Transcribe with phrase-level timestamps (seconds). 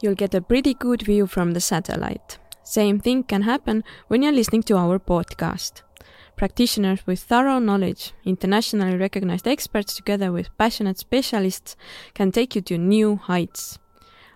[0.00, 2.38] you'll get a pretty good view from the satellite.
[2.62, 5.82] Same thing can happen when you're listening to our podcast.
[6.36, 11.76] Practitioners with thorough knowledge, internationally recognized experts together with passionate specialists
[12.12, 13.78] can take you to new heights.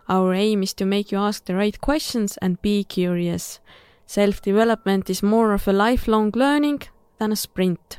[0.09, 3.61] Our aim is to make you ask the right questions and be curious.
[4.07, 6.83] Self development is more of a lifelong learning
[7.19, 7.99] than a sprint.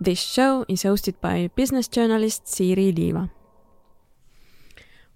[0.00, 3.30] This show is hosted by business journalist Siiri Liiva.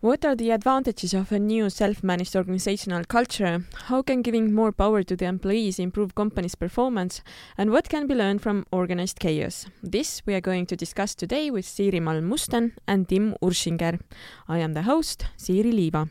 [0.01, 3.65] What are the advantages of a new self-managed organizational culture?
[3.87, 7.23] How can giving more power to the employees improve company's performance?
[7.57, 9.65] And what can be learned from organized chaos?
[9.83, 13.99] This we are going to discuss today with Siiri Malm-Musten and Tim Urschinger.
[14.47, 16.11] I am the host, Siiri Liiva.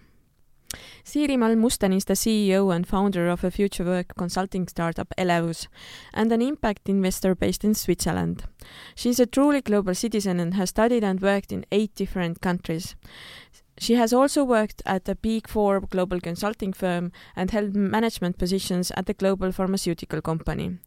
[1.06, 5.68] Siiri Malm-Musten is the CEO and founder of a future work consulting startup Elevus
[6.12, 8.46] and an impact investor based in Switzerland.
[8.96, 12.96] She is a truly global citizen and has studied and worked in eight different countries.
[13.78, 18.90] She has also worked at a Big Four global consulting firm and held management positions
[18.92, 20.78] at a global pharmaceutical company.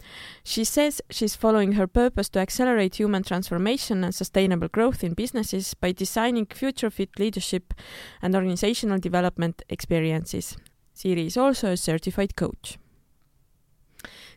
[0.42, 5.74] She says she's following her purpose to accelerate human transformation and sustainable growth in businesses
[5.74, 7.74] by designing future fit leadership
[8.22, 10.56] and organizational development experiences.
[10.96, 12.78] Siiri is also a certified coach.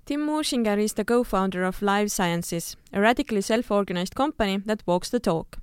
[0.05, 5.19] Tim Urschinger is the co-founder of Live Sciences, a radically self-organized company that walks the
[5.19, 5.60] talk.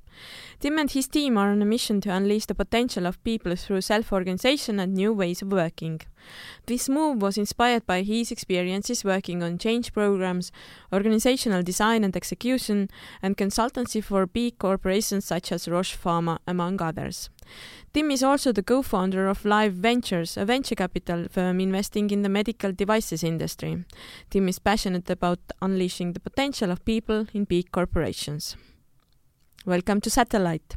[0.61, 3.81] Tim and his team are on a mission to unleash the potential of people through
[3.81, 6.01] self-organization and new ways of working.
[6.67, 10.51] This move was inspired by his experiences working on change programs,
[10.93, 12.91] organizational design and execution,
[13.23, 17.31] and consultancy for big corporations such as Roche Pharma, among others.
[17.95, 22.29] Tim is also the co-founder of Live Ventures, a venture capital firm investing in the
[22.29, 23.85] medical devices industry.
[24.29, 28.57] Tim is passionate about unleashing the potential of people in big corporations.
[29.69, 30.77] Welcome to Satellite.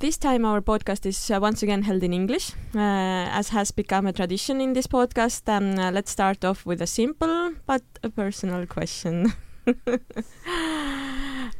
[0.00, 4.06] This time, our podcast is uh, once again held in English, uh, as has become
[4.06, 5.48] a tradition in this podcast.
[5.48, 9.32] And uh, let's start off with a simple but a personal question.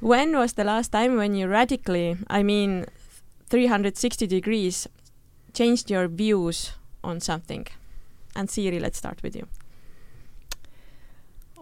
[0.01, 2.85] when was the last time when you radically, I mean
[3.49, 4.87] 360 degrees,
[5.55, 7.67] changed your views on something?
[8.37, 9.49] And Siiri, let's start with you.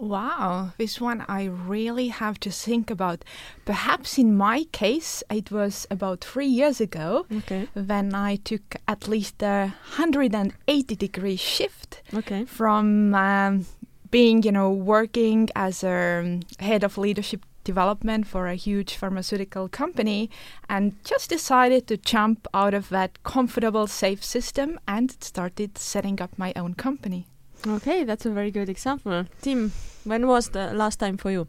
[0.00, 3.22] Wow, this one I really have to think about.
[3.66, 7.68] Perhaps in my case, it was about three years ago Okay.
[7.74, 12.46] when I took at least a 180 degree shift Okay.
[12.46, 13.66] from um,
[14.10, 19.68] being, you know, working as a um, head of leadership development for a huge pharmaceutical
[19.68, 20.30] company
[20.70, 26.30] and just decided to jump out of that comfortable, safe system and started setting up
[26.38, 27.26] my own company.
[27.66, 29.24] Okay, that's a very good example.
[29.42, 29.72] Tim,
[30.04, 31.46] when was the last time for you?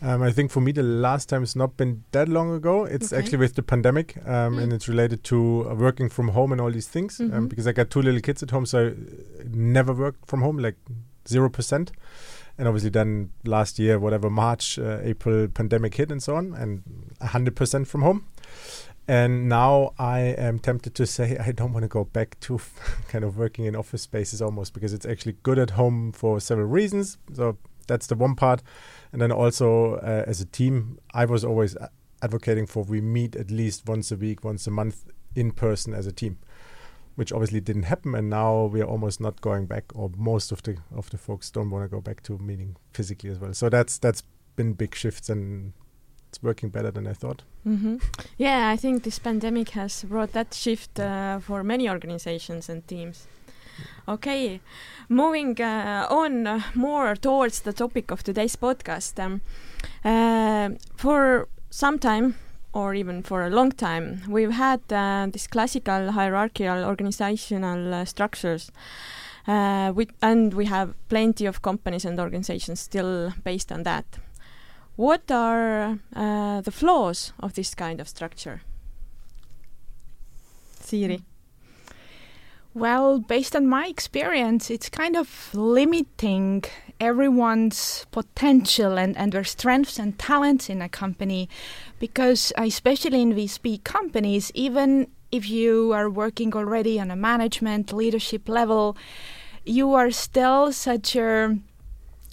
[0.00, 2.84] Um, I think for me, the last time has not been that long ago.
[2.84, 3.20] It's Okay.
[3.20, 4.62] actually with the pandemic, um, Mm.
[4.62, 7.18] and it's related to uh, working from home and all these things.
[7.20, 7.48] Um, Mhm.
[7.48, 8.94] because I got two little kids at home, so I
[9.52, 10.76] never worked from home, like
[11.28, 11.90] zero percent.
[12.58, 16.82] And obviously, then last year, whatever March, uh, April, pandemic hit and so on, and
[17.20, 18.22] hundred percent from home.
[19.08, 22.60] And now I am tempted to say I don't want to go back to
[23.08, 26.66] kind of working in office spaces almost because it's actually good at home for several
[26.66, 27.16] reasons.
[27.32, 28.62] So that's the one part.
[29.10, 31.74] And then also uh, as a team, I was always
[32.22, 35.04] advocating for we meet at least once a week, once a month
[35.34, 36.38] in person as a team,
[37.14, 38.14] which obviously didn't happen.
[38.14, 41.50] And now we are almost not going back, or most of the of the folks
[41.50, 43.54] don't want to go back to meeting physically as well.
[43.54, 44.22] So that's that's
[44.54, 45.72] been big shifts and
[46.38, 47.42] it's working better than I thought.
[47.66, 47.96] Mm-hmm.
[48.36, 53.26] Yeah, I think this pandemic has brought that shift uh, for many organizations and teams.
[54.08, 54.60] Okay,
[55.08, 59.18] moving uh, on uh, more towards the topic of today's podcast.
[59.18, 59.40] Um,
[60.04, 62.34] uh, for some time,
[62.72, 68.70] or even for a long time, we've had uh, this classical hierarchical organizational uh, structures.
[69.46, 74.04] Uh, with, and we have plenty of companies and organizations still based on that.
[74.98, 78.62] What are uh, the flaws of this kind of structure?
[80.82, 81.22] Siiri.
[82.74, 86.64] Well, based on my experience, it's kind of limiting
[86.98, 91.48] everyone's potential and, and their strengths and talents in a company
[92.00, 97.92] because, uh, especially in big companies, even if you are working already on a management
[97.92, 98.96] leadership level,
[99.64, 101.56] you are still such a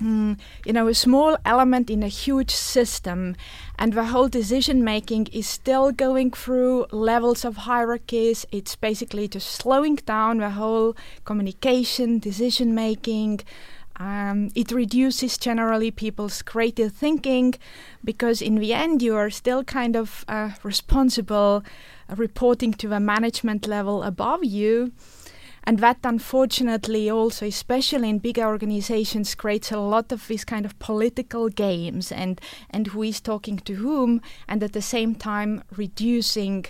[0.02, 3.36] mm, you know a small element in a huge system
[3.78, 9.50] and the whole decision making is still going through levels of hierarchies it's basically just
[9.50, 13.42] slowing down the whole communication decision making
[13.98, 17.56] Um, it reduces generally people's creative thinking
[18.04, 21.64] because, in the end, you are still kind of uh, responsible,
[22.10, 24.92] uh, reporting to the management level above you.
[25.68, 30.78] And that, unfortunately, also, especially in bigger organizations, creates a lot of these kind of
[30.78, 32.40] political games and,
[32.70, 36.66] and who is talking to whom, and at the same time, reducing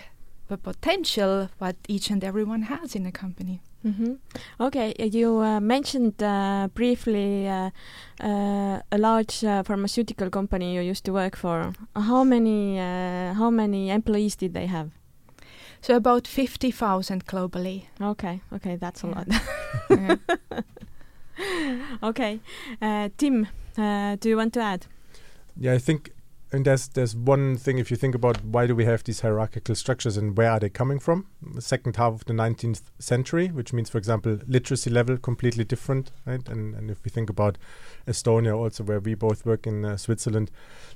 [0.47, 3.61] the potential that each and everyone has in a company.
[3.85, 4.13] Mm-hmm.
[4.59, 7.69] Okay, you uh, mentioned uh, briefly uh,
[8.19, 11.71] uh a large uh, pharmaceutical company you used to work for.
[11.95, 14.89] How many uh, how many employees did they have?
[15.85, 17.83] So about fifty thousand globally.
[18.01, 19.27] Okay, okay, that's a lot.
[22.03, 22.39] okay,
[22.81, 23.47] uh, Tim,
[23.77, 24.87] uh, do you want to add?
[25.55, 26.11] Yeah, I think
[26.55, 29.75] and there's there's one thing if you think about why do we have these hierarchical
[29.75, 31.27] structures and where are they coming from?
[31.41, 36.11] The second half of the 19th century, which means, for example, literacy level completely different,
[36.25, 36.47] right?
[36.47, 37.57] And and if we think about
[38.07, 40.49] Estonia, also where we both work in uh, Switzerland,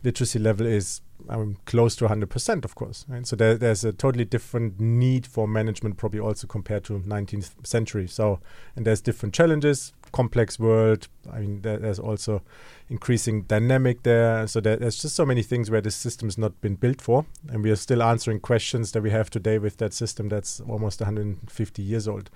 [0.04, 3.06] literacy level is um, close to 100%, of course.
[3.10, 3.28] Right?
[3.28, 8.08] So there, there's a totally different need for management, probably also compared to 19th century.
[8.08, 8.40] So
[8.76, 11.08] and there's different challenges, complex world.
[11.32, 12.42] I mean, there, there's also
[12.90, 14.48] increasing dynamic there.
[14.48, 17.26] So there, there's just so many things where the system has not been built for,
[17.48, 21.00] and we are still answering questions that we have today with that system that's almost
[21.00, 22.30] 150 years old.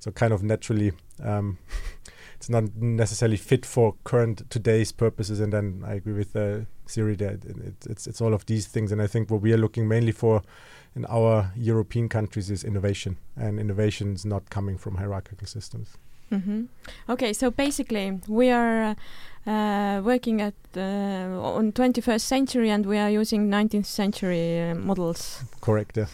[0.00, 0.92] So kind of naturally,
[1.22, 1.58] um,
[2.34, 5.40] it's not necessarily fit for current today's purposes.
[5.40, 8.92] And then I agree with uh, Siiri that it, it's it's all of these things.
[8.92, 10.42] And I think what we are looking mainly for
[10.96, 15.96] in our European countries is innovation, and innovation is not coming from hierarchical systems.
[16.32, 16.64] Mm-hmm.
[17.08, 18.96] Okay, so basically we are
[19.46, 25.42] uh, working at uh, on 21st century and we are using 19th century uh, models.
[25.60, 25.96] Correct.
[25.96, 26.06] Yeah.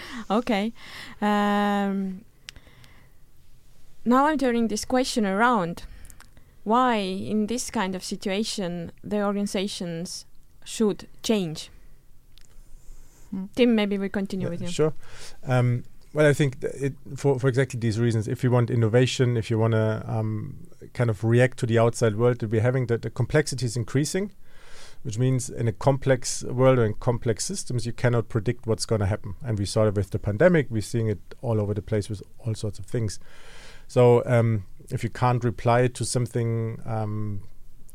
[0.30, 0.72] okay.
[1.20, 2.24] Um,
[4.04, 5.84] now I'm turning this question around.
[6.64, 10.26] Why, in this kind of situation, the organizations
[10.64, 11.70] should change?
[13.34, 13.48] Mm.
[13.54, 14.68] Tim, maybe we continue with you.
[14.68, 14.92] Sure.
[15.46, 15.84] Um,
[16.14, 18.28] well, I think it, for for exactly these reasons.
[18.28, 22.16] If you want innovation, if you want to um, kind of react to the outside
[22.16, 24.32] world we're having, that the complexity is increasing,
[25.02, 29.00] which means in a complex world or in complex systems, you cannot predict what's going
[29.00, 29.34] to happen.
[29.44, 30.68] And we saw it with the pandemic.
[30.70, 33.20] We're seeing it all over the place with all sorts of things.
[33.86, 37.42] So um, if you can't reply to something um,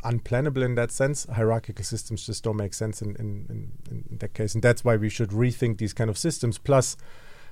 [0.04, 3.46] unplannable in that sense, hierarchical systems just don't make sense in, in,
[3.90, 4.54] in, in that case.
[4.54, 6.58] And that's why we should rethink these kind of systems.
[6.58, 6.98] Plus,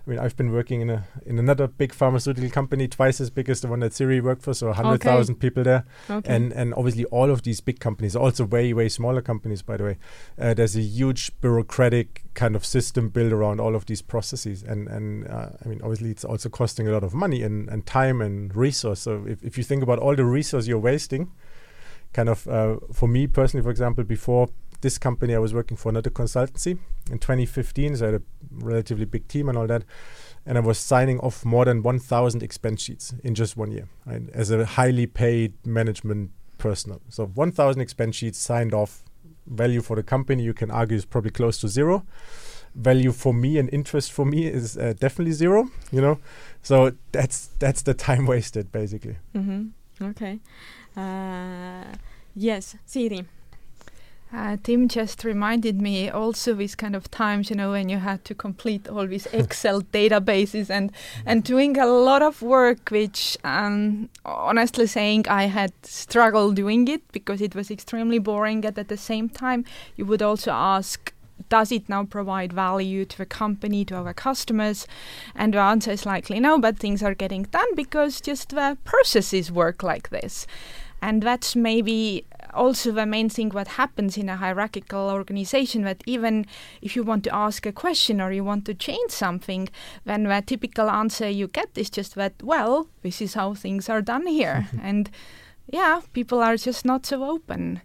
[0.05, 3.49] I mean, I've been working in a in another big pharmaceutical company, twice as big
[3.49, 5.39] as the one that Siiri worked for, so hundred thousand okay.
[5.41, 6.33] people there, okay.
[6.33, 9.83] and and obviously all of these big companies, also way way smaller companies, by the
[9.83, 9.97] way,
[10.39, 14.87] uh, there's a huge bureaucratic kind of system built around all of these processes, and
[14.87, 18.21] and uh, I mean, obviously it's also costing a lot of money and and time
[18.21, 19.01] and resource.
[19.01, 21.31] So if if you think about all the resource you're wasting,
[22.13, 24.49] kind of uh, for me personally, for example, before
[24.81, 26.77] this company I was working for another consultancy
[27.09, 27.97] in 2015.
[27.97, 29.83] So I had a relatively big team and all that.
[30.45, 34.23] And I was signing off more than 1,000 expense sheets in just one year right,
[34.33, 37.01] as a highly paid management personnel.
[37.09, 39.03] So 1,000 expense sheets signed off.
[39.47, 42.05] Value for the company, you can argue, is probably close to zero.
[42.75, 45.69] Value for me and interest for me is uh, definitely zero.
[45.91, 46.19] You know,
[46.61, 49.17] so that's that's the time wasted basically.
[49.35, 50.05] Mm-hmm.
[50.11, 50.39] Okay.
[50.95, 51.95] Uh,
[52.35, 53.25] yes, Siiri.
[54.33, 58.23] Uh, Tim just reminded me also these kind of times, you know, when you had
[58.25, 60.91] to complete all these Excel databases and
[61.25, 67.01] and doing a lot of work, which um, honestly saying I had struggled doing it
[67.11, 68.63] because it was extremely boring.
[68.63, 69.65] And at the same time,
[69.97, 71.13] you would also ask,
[71.49, 74.87] does it now provide value to the company, to our customers?
[75.35, 79.51] And the answer is likely no, but things are getting done because just the processes
[79.51, 80.47] work like this.
[81.01, 86.45] And that's maybe also the main thing what happens in a hierarchical organization that even
[86.81, 89.69] if you want to ask a question or you want to change something
[90.05, 94.01] then the typical answer you get is just that well this is how things are
[94.01, 94.67] done here.
[94.81, 95.09] And
[95.67, 97.81] yeah people are just not so open.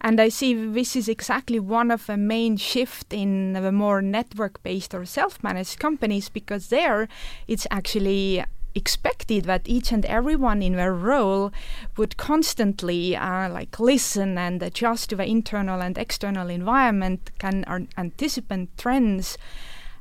[0.00, 4.62] And I see this is exactly one of the main shift in the more network
[4.62, 7.08] based or self managed companies because there
[7.48, 8.44] it's actually
[8.74, 11.52] expected that each and everyone in their role
[11.96, 17.80] would constantly uh, like listen and adjust to the internal and external environment, can uh,
[17.96, 19.38] anticipate trends.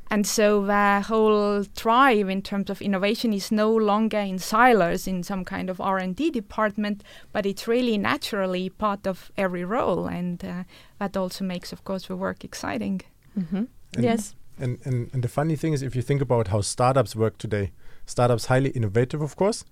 [0.09, 5.23] And so the whole drive in terms of innovation is no longer in silos in
[5.23, 10.63] some kind of R&D department, but it's really naturally part of every role, and uh,
[10.99, 13.01] that also makes, of course, the work exciting.
[13.39, 13.63] Mm-hmm.
[13.97, 14.35] yes.
[14.59, 17.71] And, and and the funny thing is, if you think about how startups work today,
[18.05, 19.65] startups highly innovative, of course.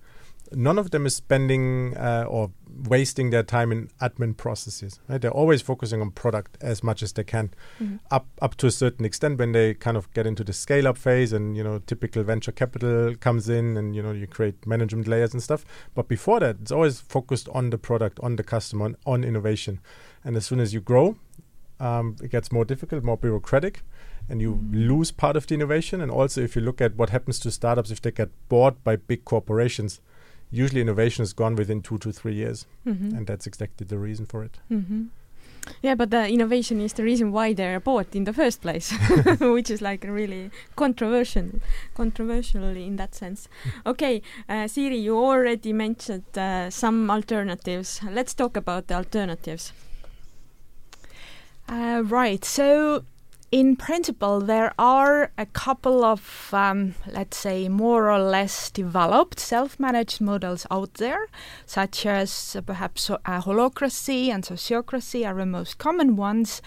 [0.54, 2.50] None of them is spending uh, or
[2.88, 5.00] wasting their time in admin processes.
[5.08, 5.18] Right?
[5.20, 8.00] They're always focusing on product as much as they can, Mhm.
[8.10, 9.38] up up to a certain extent.
[9.38, 12.52] When they kind of get into the scale up phase, and you know, typical venture
[12.52, 15.64] capital comes in, and you know, you create management layers and stuff.
[15.94, 19.80] But before that, it's always focused on the product, on the customer, on, on innovation.
[20.24, 21.16] And as soon as you grow,
[21.80, 23.82] um, it gets more difficult, more bureaucratic,
[24.32, 24.88] and you Mhm.
[24.88, 26.00] lose part of the innovation.
[26.00, 28.96] And also, if you look at what happens to startups if they get bought by
[28.96, 30.00] big corporations,
[30.50, 33.16] usually innovation is gone within two to three years, Mhm.
[33.16, 34.58] and that's exactly the reason for it.
[34.68, 35.04] hmm
[35.82, 38.90] Yeah, but the innovation is the reason why they're bought in the first place,
[39.54, 41.46] which is like really controversial,
[41.94, 43.48] controversial in that sense.
[43.86, 48.00] Okay, uh, Siiri, you already mentioned uh, some alternatives.
[48.10, 49.72] Let's talk about the alternatives.
[51.68, 52.44] Uh, right.
[52.44, 53.04] So,
[53.52, 59.78] in principle, there are a couple of, um, let's say, more or less developed self
[59.78, 61.26] managed models out there,
[61.66, 66.62] such as uh, perhaps uh, holacracy and sociocracy are the most common ones.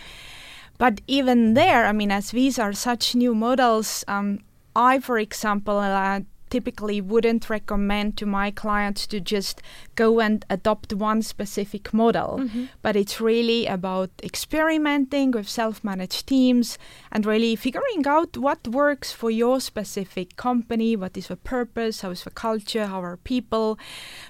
[0.78, 4.42] But even there, I mean, as these are such new models, um,
[4.76, 9.62] I, for example, uh, typically wouldn't recommend to my clients to just
[9.96, 12.68] go and adopt one specific model Mhm.
[12.82, 16.78] but it's really about experimenting with self managed teams
[17.12, 22.12] and really figuring out what works for your specific company, what is the purpose, how
[22.12, 23.78] is the culture, how are people.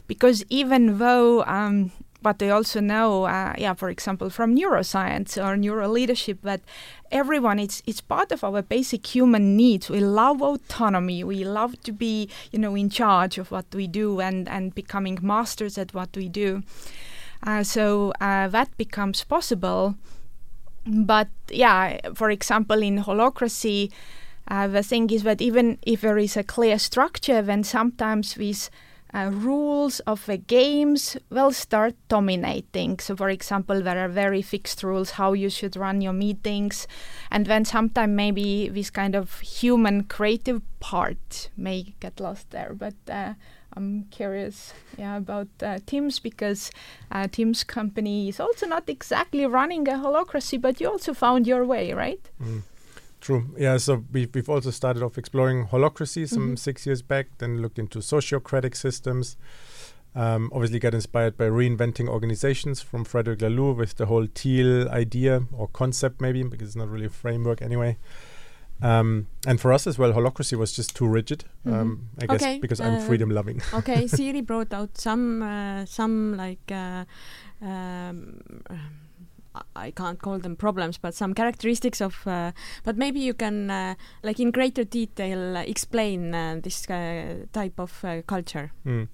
[0.08, 1.92] Because even though, um,
[2.26, 6.62] but they also know, uh, yeah, for example, from neuroscience or neuro leadership, that
[7.12, 9.92] everyone it's it's part of our basic human needs.
[9.92, 11.24] We love autonomy.
[11.24, 15.20] We love to be, you know, in charge of what we do and and becoming
[15.22, 16.64] masters at what we do.
[17.44, 19.94] Uh, so uh, that becomes possible.
[20.88, 23.92] But yeah, for example, in holacracy,
[24.48, 28.72] uh, the thing is that even if there is a clear structure, then sometimes these
[29.16, 33.00] uh, rules of the games will start dominating.
[33.00, 36.86] So, for example, there are very fixed rules how you should run your meetings,
[37.32, 42.74] and then sometimes maybe this kind of human creative part may get lost there.
[42.74, 43.36] But uh,
[43.74, 46.70] I'm curious, yeah, about uh, Tim's because
[47.10, 51.64] uh, Tim's company is also not exactly running a holacracy, but you also found your
[51.66, 52.22] way, right?
[52.44, 52.64] Mm.
[53.26, 53.56] True.
[53.58, 53.78] Yeah.
[53.78, 56.60] So we've, we've also started off exploring holacracy some Mhm.
[56.60, 59.36] six years back, then looked into sociocratic systems.
[60.14, 65.42] Um, obviously, got inspired by reinventing organizations from Frederic Laloux with the whole teal idea
[65.52, 67.98] or concept, maybe, because it's not really a framework anyway.
[68.80, 71.46] Um, and for us as well, holacracy was just too rigid.
[71.66, 73.60] Um, I guess Okay, because I'm uh, freedom loving.
[73.74, 77.06] okay, Siiri brought out some uh, some like uh,
[77.62, 78.40] um,
[79.76, 82.26] I- can't call them problems, but some characteristics of.
[82.28, 82.52] Uh,
[82.84, 87.80] but maybe you can uh, like in greater detail uh, explain uh, this uh, type
[87.80, 88.72] of uh, culture.
[88.86, 89.08] Mm.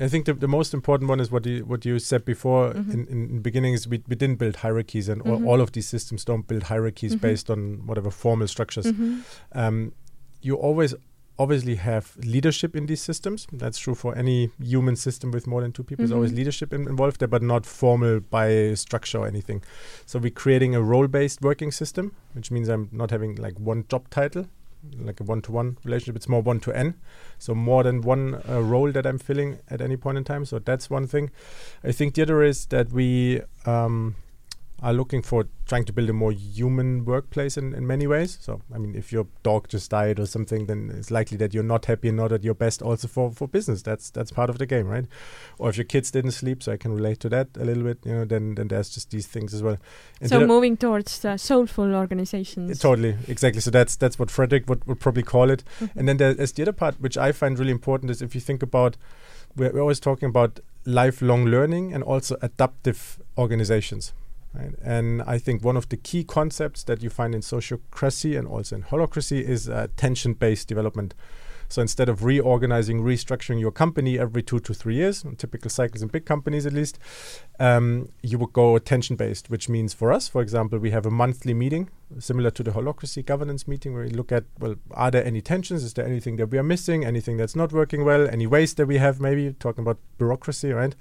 [0.00, 2.92] I think the, the most important one is what you what you said before Mhm.
[2.94, 5.46] in, in, the beginning is we, we didn't build hierarchies and all, Mhm.
[5.48, 7.20] all of these systems don't build hierarchies Mhm.
[7.20, 8.86] based on whatever formal structures.
[8.86, 9.22] Mhm.
[9.52, 9.92] Um,
[10.42, 10.94] you always
[11.42, 12.04] obviously have
[12.34, 13.46] leadership in these systems.
[13.62, 16.02] That's true for any human system with more than two people.
[16.02, 16.36] There's always Mhm.
[16.40, 19.62] leadership in, involved there, but not formal by structure or anything.
[20.06, 24.10] So we're creating a role-based working system, which means I'm not having like one job
[24.10, 24.46] title,
[25.08, 26.16] like a one-to-one relationship.
[26.16, 26.94] It's more one-to-n.
[27.38, 30.44] So more than one uh, role that I'm filling at any point in time.
[30.44, 31.30] So that's one thing.
[31.84, 34.14] I think the other is that we um,
[34.82, 38.38] are looking for trying to build a more human workplace in, in many ways.
[38.40, 41.62] So, I mean, if your dog just died or something, then it's likely that you're
[41.62, 43.82] not happy and not at your best also for, for business.
[43.82, 45.04] That's that's part of the game, right?
[45.58, 47.98] Or if your kids didn't sleep, so I can relate to that a little bit,
[48.04, 49.76] you know, then, then there's just these things as well.
[50.20, 52.78] And So moving towards uh, soulful organizations.
[52.78, 53.60] Totally, exactly.
[53.60, 55.62] So that's that's what Frederic would, would probably call it.
[55.80, 55.90] Mhm.
[55.96, 58.62] And then there's the other part, which I find really important, is if you think
[58.62, 58.96] about,
[59.56, 64.14] we're, we're always talking about lifelong learning and also adaptive organizations.
[64.52, 64.74] Right?
[64.82, 68.76] And I think one of the key concepts that you find in sociocracy and also
[68.76, 71.14] in holacracy is uh, tension based development.
[71.70, 76.08] So instead of reorganizing, restructuring your company every two to three years, typical cycles in
[76.08, 76.98] big companies at least,
[77.60, 81.12] um, you would go attention based, which means for us, for example, we have a
[81.12, 81.88] monthly meeting
[82.18, 85.84] similar to the holacracy governance meeting where we look at, well, are there any tensions?
[85.84, 87.04] Is there anything that we are missing?
[87.04, 88.28] Anything that's not working well?
[88.28, 90.96] Any waste that we have, maybe talking about bureaucracy, right?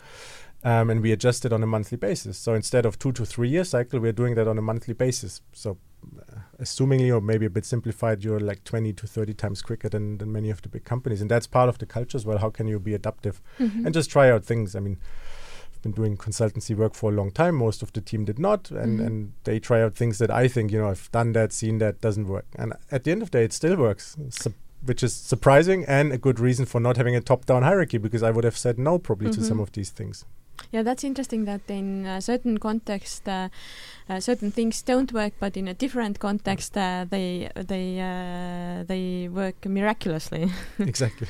[0.63, 2.37] Um, and we adjust it on a monthly basis.
[2.37, 5.41] So instead of two to three year cycle, we're doing that on a monthly basis.
[5.53, 5.77] So
[6.21, 10.17] uh, assumingly, or maybe a bit simplified, you're like 20 to 30 times quicker than,
[10.17, 11.21] than many of the big companies.
[11.21, 12.39] And that's part of the culture as well.
[12.39, 13.85] How can you be adaptive Mhm.
[13.85, 14.75] and just try out things?
[14.75, 14.97] I mean,
[15.73, 17.55] I've been doing consultancy work for a long time.
[17.55, 18.69] Most of the team did not.
[18.69, 19.05] And, Mhm.
[19.05, 22.01] and they try out things that I think, you know, I've done that, seen that,
[22.01, 22.47] doesn't work.
[22.57, 24.17] And at the end of the day, it still works.
[24.29, 24.51] Sup-
[24.85, 28.31] which is surprising and a good reason for not having a top-down hierarchy because I
[28.31, 30.23] would have said no probably to some of these things.
[30.71, 33.49] Yeah, that's interesting that in a certain context, uh,
[34.09, 39.29] uh, certain things don't work, but in a different context, uh, they they uh, they
[39.29, 40.51] work miraculously.
[40.79, 41.27] exactly.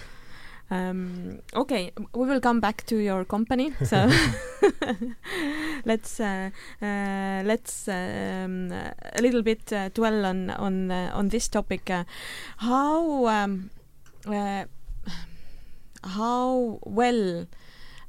[0.71, 3.73] Um, okay, we will come back to your company.
[3.83, 4.07] So
[5.85, 6.49] let's uh,
[6.81, 11.89] uh, let's um, a little bit uh, dwell on on uh, on this topic.
[11.89, 12.03] Uh,
[12.57, 13.69] how um,
[14.27, 14.65] uh,
[16.03, 17.47] how well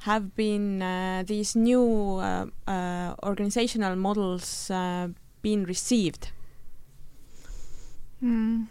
[0.00, 0.78] have been
[1.26, 2.20] these new
[3.22, 4.70] organizational models
[5.42, 6.30] been received?
[8.22, 8.66] Mm.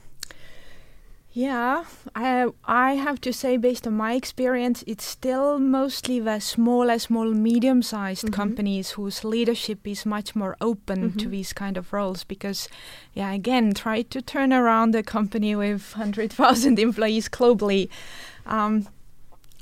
[1.31, 6.97] Yeah, I I have to say, based on my experience, it's still mostly the smaller,
[6.97, 8.41] small, medium-sized mm -hmm.
[8.41, 11.23] companies whose leadership is much more open mm -hmm.
[11.23, 12.25] to these kind of roles.
[12.25, 12.69] Because,
[13.13, 17.89] yeah, again, try to turn around a company with hundred thousand employees globally.
[18.45, 18.87] Um,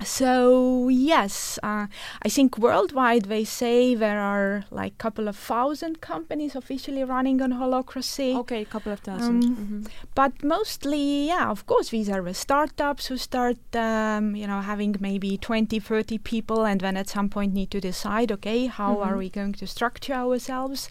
[0.04, 1.88] so yes, uh,
[2.22, 7.42] I think worldwide they say there are like a couple of thousand companies officially running
[7.42, 8.36] on Holacracy.
[8.36, 9.44] Okay, a couple of thousand.
[9.44, 9.82] Um, mm-hmm.
[10.14, 14.96] But mostly, yeah, of course, these are the startups who start, um, you know, having
[15.00, 19.10] maybe 20, 30 people, and then at some point need to decide, okay, how mm-hmm.
[19.10, 20.90] are we going to structure ourselves?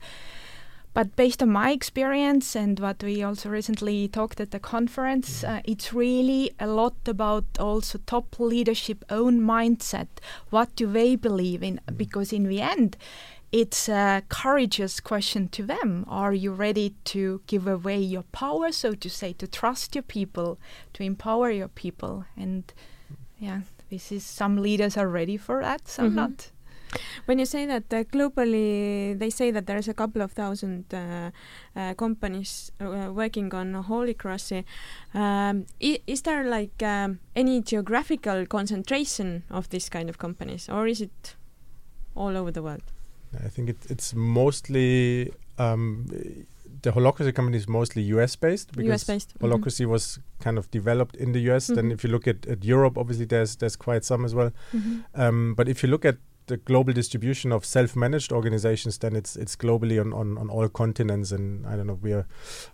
[0.96, 5.60] But based on my experience and what we also recently talked at the conference, uh,
[5.62, 10.08] it's really a lot about also top leadership own mindset.
[10.48, 11.82] What do they believe in?
[11.94, 12.96] Because in the end,
[13.52, 16.06] it's a courageous question to them.
[16.08, 20.58] Are you ready to give away your power, so to say, to trust your people,
[20.94, 22.24] to empower your people?
[22.38, 22.72] And
[23.38, 23.60] yeah,
[23.90, 26.16] this is some leaders are ready for that, some mm-hmm.
[26.16, 26.50] not.
[27.26, 31.30] When you say that uh, globally, they say that there's a couple of thousand uh,
[31.74, 34.64] uh, companies uh, working on Holacracy.
[35.14, 41.00] Um, is there like um, any geographical concentration of this kind of companies, or is
[41.00, 41.36] it
[42.14, 42.82] all over the world?
[43.44, 46.06] I think it, it's mostly um,
[46.82, 49.38] the Holacracy company is mostly US based because US based.
[49.40, 49.92] Holacracy mm -hmm.
[49.92, 51.68] was kind of developed in the US.
[51.68, 51.76] Mm -hmm.
[51.76, 51.94] Then mm-hmm.
[51.94, 54.50] if you look at, at Europe, obviously there's there's quite some as well.
[54.72, 55.22] Mm -hmm.
[55.22, 59.56] um, but if you look at the global distribution of self-managed organizations, then it's it's
[59.56, 61.32] globally on, on, on all continents.
[61.32, 62.26] And I don't know, we are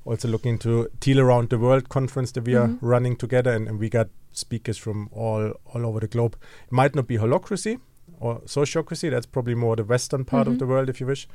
[0.05, 2.85] also looking into Teal Around the World conference that we mm-hmm.
[2.85, 6.37] are running together, and, and we got speakers from all all over the globe.
[6.67, 7.81] It might not be holacracy
[8.21, 9.11] or sociocracy.
[9.11, 10.53] That's probably more the western part mm-hmm.
[10.53, 11.27] of the world, if you wish.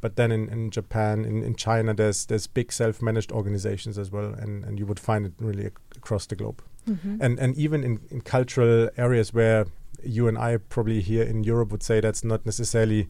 [0.00, 4.34] But then in, in Japan, in, in China, there's there's big self-managed organizations as well,
[4.34, 6.62] and, and you would find it really ac- across the globe.
[6.88, 7.16] Mm-hmm.
[7.20, 9.66] And and even in, in cultural areas where
[10.06, 13.08] you and I probably here in Europe would say that's not necessarily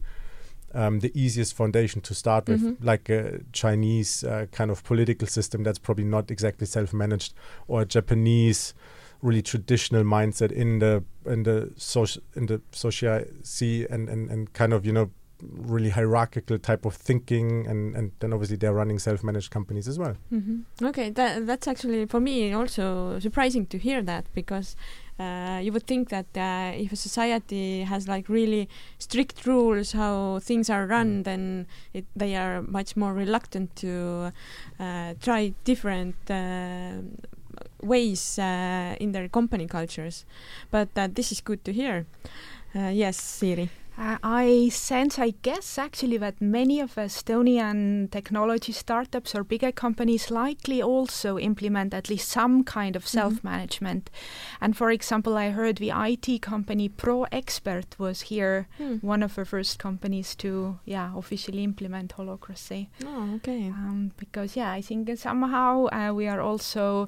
[0.73, 2.85] um, the easiest foundation to start with, mm-hmm.
[2.85, 7.33] like a Chinese uh, kind of political system that's probably not exactly self-managed,
[7.67, 8.73] or a Japanese
[9.21, 14.73] really traditional mindset in the in the social in the society and, and and kind
[14.73, 15.09] of you know
[15.41, 20.15] really hierarchical type of thinking and and then obviously they're running self-managed companies as well
[20.31, 20.85] mm-hmm.
[20.85, 24.75] okay that that's actually for me also surprising to hear that because
[25.17, 28.67] uh, you would think that uh, if a society has like really
[28.99, 31.23] strict rules how things are run, mm.
[31.23, 34.33] then it, they are much more reluctant to
[34.79, 36.97] uh, try different uh,
[37.81, 40.25] ways uh, in their company cultures.
[40.69, 42.05] But uh, this is good to hear.
[42.73, 43.69] yes, Siiri.
[43.97, 50.29] Uh, I sense, I guess, actually, that many of Estonian technology startups or bigger companies
[50.29, 53.17] likely also implement at least some kind of mm-hmm.
[53.17, 54.05] self management.
[54.05, 54.65] Mm-hmm.
[54.65, 59.01] And for example, I heard the IT company Proekspert was here, mm.
[59.01, 62.87] one of the first companies to, yeah, officially implement holacracy.
[63.05, 63.67] Oh, okay.
[63.67, 67.07] Um, because, yeah, I think somehow uh, we are also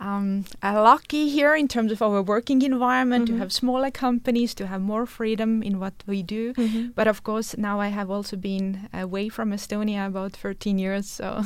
[0.00, 3.34] um, I'm lucky here in terms of our working environment mm-hmm.
[3.34, 6.54] to have smaller companies, to have more freedom in what we do.
[6.54, 6.88] Mm-hmm.
[6.94, 11.44] But of course, now I have also been away from Estonia about 13 years, so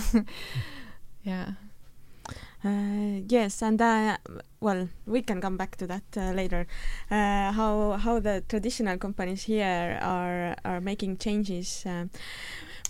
[1.22, 1.52] yeah.
[2.64, 4.16] Uh, yes, and uh,
[4.60, 6.66] well, we can come back to that uh, later.
[7.10, 11.84] Uh, how how the traditional companies here are are making changes.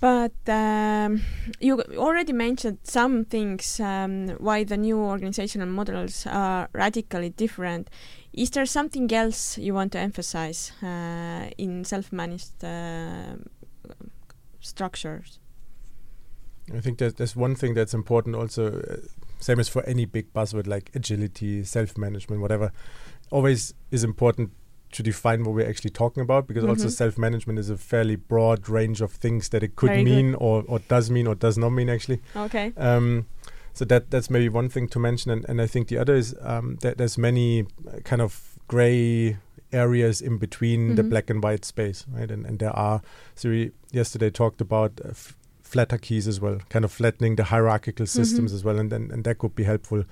[0.00, 1.22] But um,
[1.58, 7.88] you already mentioned some things um, why the new organizational models are radically different.
[8.32, 13.36] Is there something else you want to emphasize uh, in self-managed uh,
[14.60, 15.38] structures?
[16.74, 18.96] I think that there's one thing that's important also, uh,
[19.38, 22.72] same as for any big buzzword like agility, self-management, whatever,
[23.30, 24.50] always is important
[24.96, 26.70] to define what we're actually talking about because mm-hmm.
[26.70, 30.64] also self-management is a fairly broad range of things that it could Very mean or,
[30.66, 33.26] or does mean or does not mean actually okay um,
[33.74, 36.34] so that that's maybe one thing to mention and, and I think the other is
[36.40, 37.66] um, that there's many
[38.04, 39.36] kind of gray
[39.72, 41.10] areas in between the Mhm.
[41.10, 42.30] black and white space, right?
[42.30, 43.02] And and there are.
[43.34, 44.92] So we yesterday talked about.
[45.04, 45.36] Uh, f-
[45.68, 48.54] flatarchies as well kind of flattening the hierarchical systems Mhm.
[48.54, 50.04] as well and, and and that could be helpful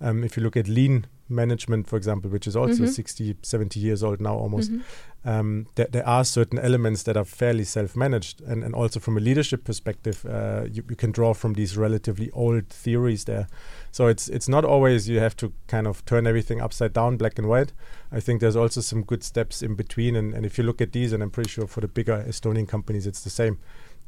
[0.00, 2.88] um, if you look at lean management for example which is also Mhm.
[2.88, 4.82] 60 70 years old now almost Mhm.
[5.24, 8.40] um, there, there are certain elements that are fairly self-managed.
[8.42, 12.30] And, and also from a leadership perspective uh, you, you can draw from these relatively
[12.32, 13.46] old theories there.
[13.92, 17.38] So it's it's not always you have to kind of turn everything upside down black
[17.38, 17.72] and white.
[18.10, 20.16] I think there's also some good steps in between.
[20.16, 22.66] And, and if you look at these and i'm pretty sure for the bigger estonian
[22.66, 23.58] companies it's the same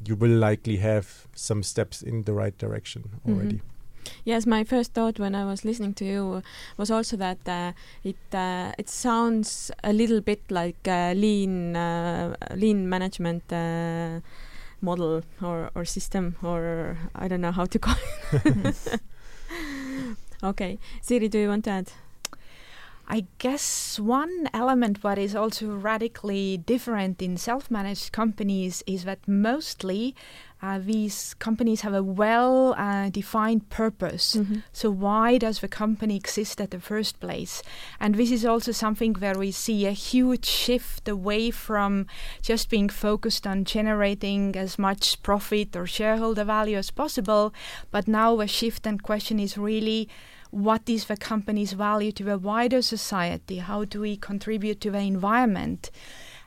[0.08, 3.60] you will likely have some steps in the right direction already
[4.24, 6.42] Yes, my first thought when I was listening to you
[6.76, 11.74] was also that uh, it uh, it sounds a little bit like uh, lean
[12.54, 14.20] lean management uh,
[14.80, 17.96] model or, or system or I don't know how to call
[18.32, 19.00] it.
[20.42, 21.92] okay, Siiri, do you want to add?
[23.06, 30.14] I guess one element what is also radically different in self-managed companies is that mostly
[30.62, 34.36] uh, these companies have a well uh, defined purpose.
[34.36, 34.62] Mhm.
[34.72, 37.62] So why does the company exist at the first place?
[38.00, 42.06] And this is also something where we see a huge shift away from
[42.40, 47.52] just being focused on generating as much profit or shareholder value as possible,
[47.90, 50.08] but now a shift and question is really
[50.54, 53.58] what is the company's value to the wider society?
[53.58, 55.90] How do we contribute to the environment?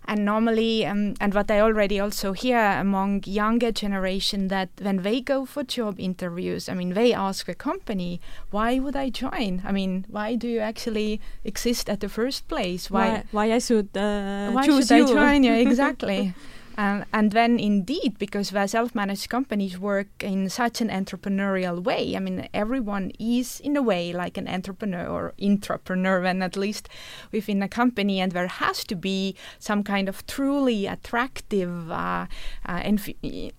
[0.09, 5.19] And normally, um, and what I already also hear among younger generation, that when they
[5.19, 9.61] go for job interviews, I mean, they ask the company, "Why would I join?
[9.65, 12.89] I mean, why do you actually exist at the first place?
[12.89, 15.03] Why why I should uh, why choose should you?
[15.03, 15.53] I join you?
[15.67, 16.33] Exactly.
[16.77, 22.15] And and then indeed, because the self-managed companies work in such an entrepreneurial way.
[22.15, 26.89] I mean, everyone is in a way like an entrepreneur or intrapreneur, and at least
[27.31, 32.27] within a company, and there has to be some kind of truly attractive uh,
[32.65, 32.97] uh,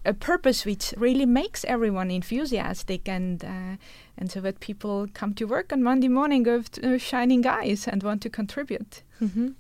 [0.05, 3.45] a purpose which really makes everyone enthusiastic and.
[3.45, 3.77] Uh,
[4.21, 8.03] and so that people come to work on Monday morning with uh, shining eyes and
[8.03, 9.05] want to contribute.
[9.21, 9.55] Mhm.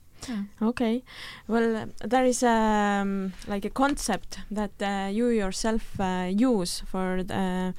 [0.60, 1.02] Okay,
[1.46, 7.22] well, uh, there is um, like a concept that uh, you yourself uh, use for
[7.22, 7.74] the,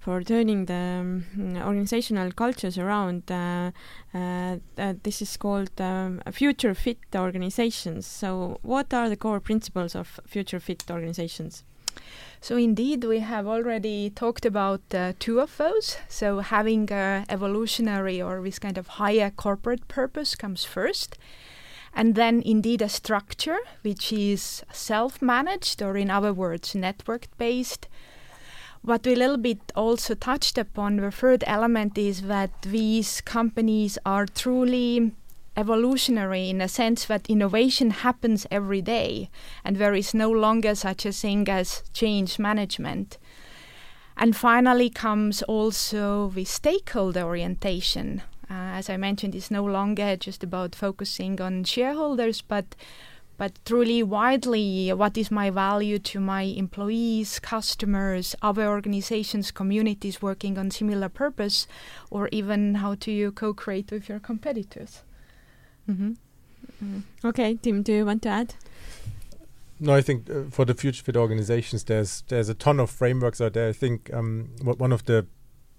[0.00, 1.24] for turning the um,
[1.62, 3.30] organizational cultures around.
[3.30, 3.70] Uh,
[4.14, 8.06] uh, uh, this is called um, future fit organizations.
[8.06, 11.64] So, what are the core principles of future fit organizations?
[12.40, 15.96] So indeed, we have already talked about uh, two of those.
[16.08, 21.18] So having a evolutionary or this kind of higher corporate purpose comes first.
[21.94, 27.88] And then indeed a structure which is self-managed or in other words network-based.
[28.82, 33.98] What we a little bit also touched upon, the third element is that these companies
[34.04, 35.12] are truly
[35.56, 39.28] evolutionary in a sense that innovation happens every day
[39.64, 43.18] and there is no longer such a thing as change management.
[44.16, 48.22] And finally comes also the stakeholder orientation.
[48.52, 52.76] Uh, as I mentioned, it's no longer just about focusing on shareholders, but
[53.38, 60.58] but truly widely what is my value to my employees, customers, other organizations, communities working
[60.58, 61.66] on similar purpose,
[62.10, 65.02] or even how do you co-create with your competitors.
[65.88, 66.12] Mm-hmm.
[66.84, 67.02] Mm.
[67.24, 68.54] Okay, Tim, do you want to add?
[69.80, 73.40] No, I think uh, for the future fit organizations, there's there's a ton of frameworks
[73.40, 73.70] out there.
[73.70, 75.26] I think um, what one of the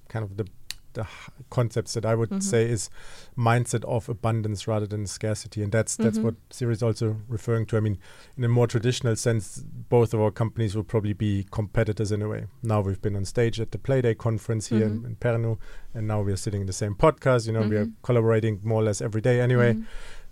[0.09, 0.47] kind of the
[0.93, 1.07] the
[1.49, 2.43] concepts that I would Mhm.
[2.43, 2.89] say is
[3.37, 6.23] mindset of abundance rather than scarcity, and that's that's Mhm.
[6.23, 7.77] what Siiri is also referring to.
[7.77, 7.97] I mean,
[8.37, 12.27] in a more traditional sense, both of our companies will probably be competitors in a
[12.27, 12.45] way.
[12.61, 14.99] Now we've been on stage at the Playday conference here Mhm.
[14.99, 15.57] in, in Pärnu,
[15.93, 17.47] and now we are sitting in the same podcast.
[17.47, 17.93] You know, we are Mhm.
[18.03, 19.85] collaborating more or less every day anyway Mhm.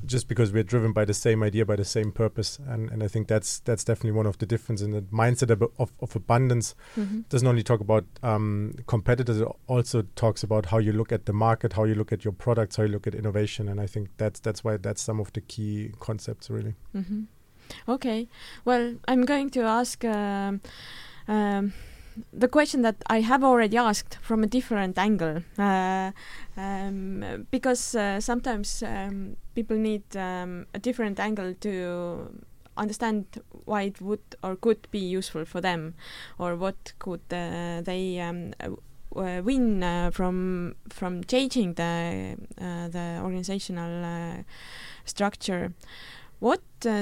[0.06, 3.08] Just because we're driven by the same idea, by the same purpose, and and I
[3.08, 6.76] think that's that's definitely one of the difference in the mindset of, of, of abundance.
[6.96, 7.24] Mhm.
[7.30, 11.34] Doesn't only talk about um, competitors; it also talks about how you look at the
[11.34, 14.10] market, how you look at your products, how you look at innovation, and I think
[14.18, 16.76] that's that's why that's some of the key concepts really.
[16.94, 17.24] hmm
[17.88, 18.28] Okay.
[18.66, 20.60] Well, I'm going to ask um,
[21.28, 21.74] um,
[22.34, 26.12] the question that I have already asked from a different angle, uh,
[26.58, 32.44] um, because uh, sometimes um, people need um, a different angle to
[32.78, 33.26] understand
[33.66, 35.94] why it would or could be useful for them,
[36.38, 38.54] or what could uh, they um,
[39.16, 44.44] uh, win uh, from from changing the uh, the organizational
[45.06, 45.74] structure.
[46.40, 46.62] What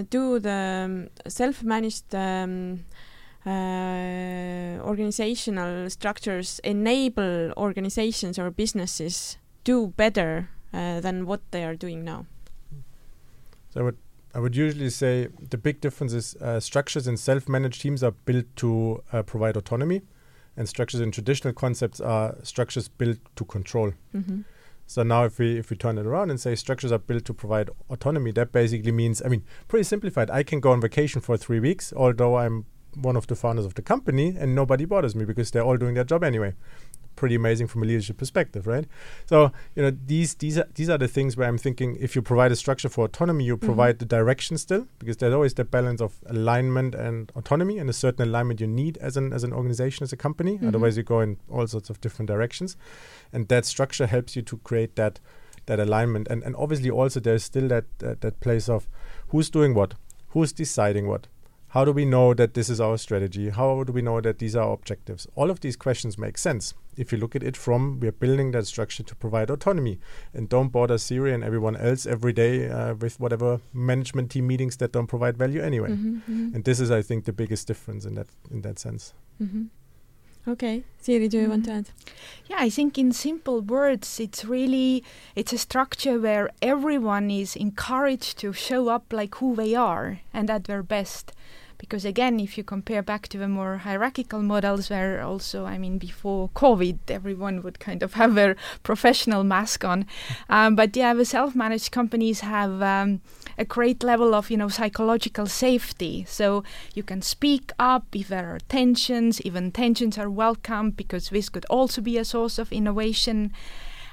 [0.10, 2.84] do the um, self-managed um,
[3.50, 12.04] uh, organizational structures enable organizations or businesses do better uh, than what they are doing
[12.04, 12.26] now?
[13.70, 13.98] So I would
[14.36, 18.46] I would usually say the big difference is uh, structures in self-managed teams are built
[18.58, 20.02] to uh, provide autonomy,
[20.56, 23.94] and structures in traditional concepts are structures built to control.
[24.14, 24.42] Mm-hmm.
[24.86, 27.34] So now, if we if we turn it around and say structures are built to
[27.34, 30.30] provide autonomy, that basically means, I mean, pretty simplified.
[30.30, 32.66] I can go on vacation for three weeks, although I'm
[33.02, 35.96] one of the founders of the company, and nobody bothers me because they're all doing
[35.96, 36.54] their job anyway
[37.20, 38.86] pretty amazing from a leadership perspective, right?
[39.26, 42.22] So you know these these are these are the things where I'm thinking if you
[42.22, 43.66] provide a structure for autonomy, you mm-hmm.
[43.66, 47.94] provide the direction still because there's always the balance of alignment and autonomy and a
[47.94, 50.54] certain alignment you need as an as an organization as a company.
[50.56, 50.70] Mm-hmm.
[50.70, 52.78] Otherwise, you go in all sorts of different directions,
[53.34, 55.20] and that structure helps you to create that
[55.66, 56.30] that alignment.
[56.30, 58.88] And and obviously also there's still that that, that place of
[59.28, 59.96] who's doing what,
[60.30, 61.28] who's deciding what
[61.70, 63.50] how do we know that this is our strategy?
[63.50, 65.28] How do we know that these are our objectives?
[65.36, 68.68] All of these questions make sense if you look at it from we're building that
[68.68, 70.00] structure to provide autonomy
[70.34, 74.78] and don't bother Siiri and everyone else every day uh, with whatever management team meetings
[74.78, 75.92] that don't provide value anyway.
[75.92, 76.56] Mm-hmm, mm-hmm.
[76.56, 79.14] And this is, I think, the biggest difference in that in that sense.
[79.42, 79.66] Mm-hmm.
[80.48, 81.80] Okay, Siiri, do you want to mm-hmm.
[81.80, 81.90] add?
[82.48, 85.04] Yeah, I think in simple words, it's really
[85.36, 90.50] it's a structure where everyone is encouraged to show up like who they are and
[90.50, 91.34] at their best
[91.80, 95.98] because again if you compare back to the more hierarchical models where also i mean
[95.98, 100.06] before covid everyone would kind of have their professional mask on.
[100.50, 103.22] Um, but yeah the self-managed companies have um,
[103.58, 106.26] a great level of you know psychological safety.
[106.28, 106.64] So
[106.94, 111.66] you can speak up if there are tensions even tensions are welcome because this could
[111.70, 113.54] also be a source of innovation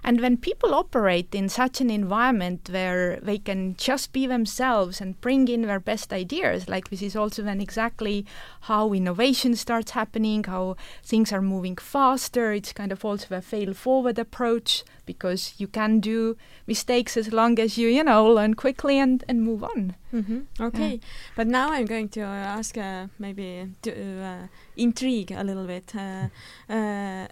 [0.07, 5.21] and when people operate in such an environment where they can just be themselves and
[5.21, 8.25] bring in their best ideas, like this is also then exactly
[8.63, 12.53] how innovation starts happening, how things are moving faster.
[12.53, 16.37] It's kind of also a fail forward approach because you can do
[16.69, 19.97] mistakes as long as you, you know, learn quickly and, and move on.
[20.15, 20.41] Mm-hmm.
[20.61, 20.93] Okay.
[20.93, 21.09] Yeah.
[21.35, 25.93] But now I'm going to uh, ask uh, maybe to uh, intrigue a little bit.
[25.97, 26.29] Uh,
[26.73, 27.27] uh,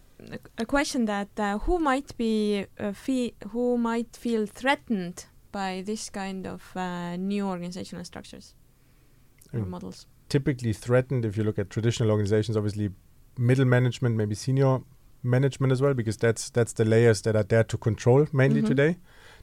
[0.58, 2.92] a question that uh, who might be uh,
[3.50, 8.54] who might feel threatened by this kind of uh, new organizational structures
[9.52, 9.68] or mm.
[9.68, 10.06] models?
[10.28, 12.90] Typically threatened, if you look at traditional organizations, obviously
[13.38, 14.80] middle management, maybe senior
[15.22, 18.68] management as well, because that's that's the layers that are there to control mainly mm-hmm.
[18.68, 18.98] today,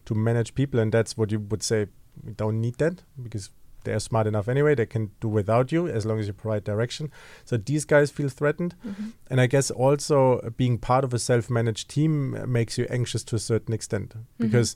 [0.06, 1.88] to manage people, and that's what you would say
[2.24, 3.50] we don't need that because
[3.84, 4.76] they're smart enough anyway.
[4.76, 7.12] They can do without you as long as you provide direction.
[7.46, 8.76] So these guys feel threatened.
[8.86, 9.10] Mm-hmm.
[9.30, 13.36] And I guess also being part of a self managed team makes you anxious to
[13.36, 14.46] a certain extent mm-hmm.
[14.46, 14.76] because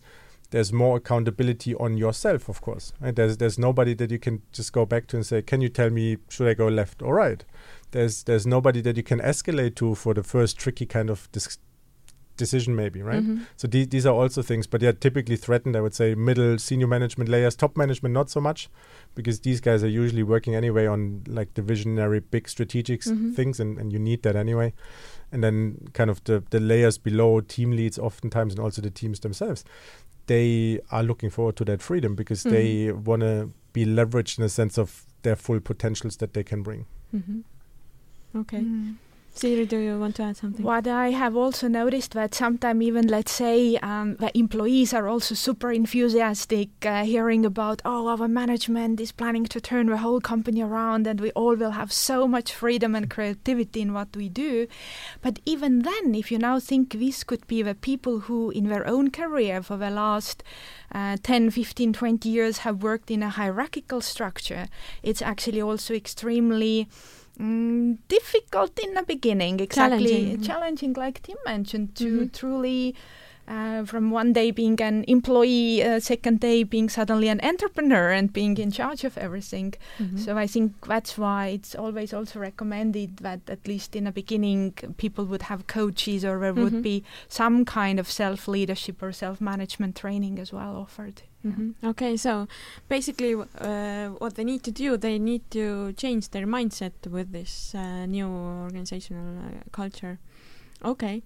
[0.52, 2.94] there's more accountability on yourself, of course.
[3.00, 3.16] Right?
[3.16, 5.90] There's there's nobody that you can just go back to and say, "Can you tell
[5.90, 7.44] me should I go left or right?"
[7.92, 11.58] There's there's nobody that you can escalate to for the first tricky kind of dis-
[12.38, 13.44] decision maybe right mm-hmm.
[13.56, 16.88] so the- these are also things but they're typically threatened i would say middle senior
[16.88, 18.70] management layers top management not so much
[19.14, 23.32] because these guys are usually working anyway on like the visionary big strategic mm-hmm.
[23.32, 24.74] things and, and you need that anyway
[25.32, 29.20] and then kind of the, the layers below team leads oftentimes and also the teams
[29.22, 29.64] themselves
[30.28, 32.56] they are looking forward to that freedom because mm-hmm.
[32.56, 36.64] they want to be leveraged in a sense of their full potentials that they can
[36.64, 37.40] bring mm-hmm.
[38.38, 38.94] okay mm-hmm.
[39.36, 40.64] Siiri, do you want to add something?
[40.64, 45.36] What I have also noticed that sometimes even let's say um, the employees are also
[45.36, 50.62] super enthusiastic, uh, hearing about oh our management is planning to turn the whole company
[50.62, 54.68] around, and we all will have so much freedom and creativity in what we do.
[55.22, 58.88] But even then, if you now think this could be the people who in their
[58.88, 60.44] own career for the last
[60.94, 64.68] uh, 10, 15, 20 years have worked in a hierarchical structure,
[65.04, 66.88] it's actually also extremely
[67.40, 72.28] Mm, difficult in the beginning, exactly challenging, challenging like Tim mentioned, to mm-hmm.
[72.28, 72.96] truly.
[73.48, 78.34] Uh, from one day being an employee, uh, second day being suddenly an entrepreneur and
[78.34, 79.74] being in charge of everything.
[80.00, 80.18] Mm-hmm.
[80.18, 84.74] So I think that's why it's always also recommended that at least in the beginning
[84.98, 86.64] people would have coaches or there mm-hmm.
[86.64, 91.22] would be some kind of self leadership or self management training as well offered.
[91.46, 91.88] Mm-hmm.
[91.90, 92.48] Okay, so
[92.90, 97.76] basically, uh, what they need to do, they need to change their mindset with this
[97.76, 100.18] uh, new organizational uh, culture.
[100.84, 101.24] Okay,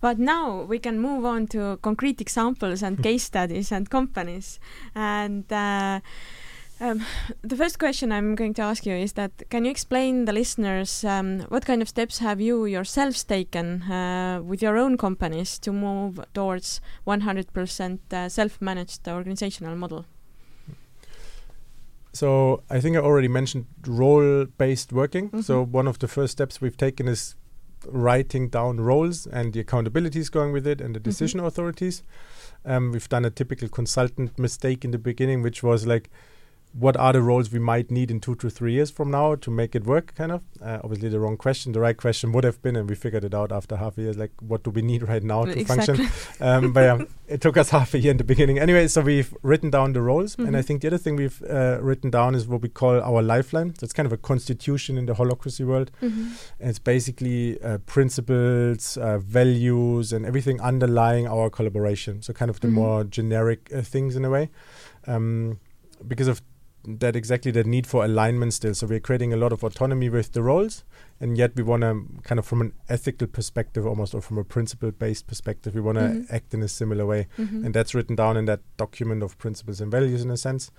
[0.00, 4.60] but now we can move on to concrete examples and case studies and companies,
[4.94, 6.00] and uh,
[6.80, 7.04] um,
[7.42, 11.04] the first question I'm going to ask you is that can you explain the listeners
[11.04, 15.72] um, what kind of steps have you yourselves taken uh, with your own companies to
[15.72, 20.06] move towards 100% uh, self-managed organizational model?
[22.12, 25.24] So I think I already mentioned role-based working.
[25.24, 25.42] Mm -hmm.
[25.42, 27.36] So one of the first steps we've taken is
[27.88, 31.08] writing down roles and the accountabilities going with it and the Mm-hmm.
[31.10, 32.02] decision authorities.
[32.64, 36.10] Um, we've done a typical consultant mistake in the beginning, which was like,
[36.72, 39.50] what are the roles we might need in two to three years from now to
[39.50, 40.14] make it work?
[40.14, 40.42] Kind of.
[40.62, 41.72] Uh, obviously, the wrong question.
[41.72, 44.12] The right question would have been, and we figured it out after half a year.
[44.12, 46.06] Like, what do we need right now to function?
[46.40, 48.58] um, but yeah, it took us half a year in the beginning.
[48.60, 50.64] Anyway, so we've written down the roles, and I Mhm.
[50.64, 53.74] think the other thing we've uh, written down is what we call our lifeline.
[53.80, 55.90] that's kind of a constitution in the holacracy world.
[56.00, 56.36] Mhm.
[56.60, 62.22] And it's basically uh, principles, uh, values, and everything underlying our collaboration.
[62.22, 62.72] So kind of the Mhm.
[62.72, 64.50] more generic uh, things in a way,
[65.06, 65.58] um,
[66.06, 66.42] because of
[66.84, 68.74] that exactly that need for alignment still.
[68.74, 70.82] So we're creating a lot of autonomy with the roles,
[71.20, 74.44] and yet we want to kind of from an ethical perspective, almost or from a
[74.44, 76.26] principle-based perspective, we want to Mhm.
[76.32, 77.64] act in a similar way Mhm.
[77.66, 80.70] and that's written down in that document of principles and values in a sense.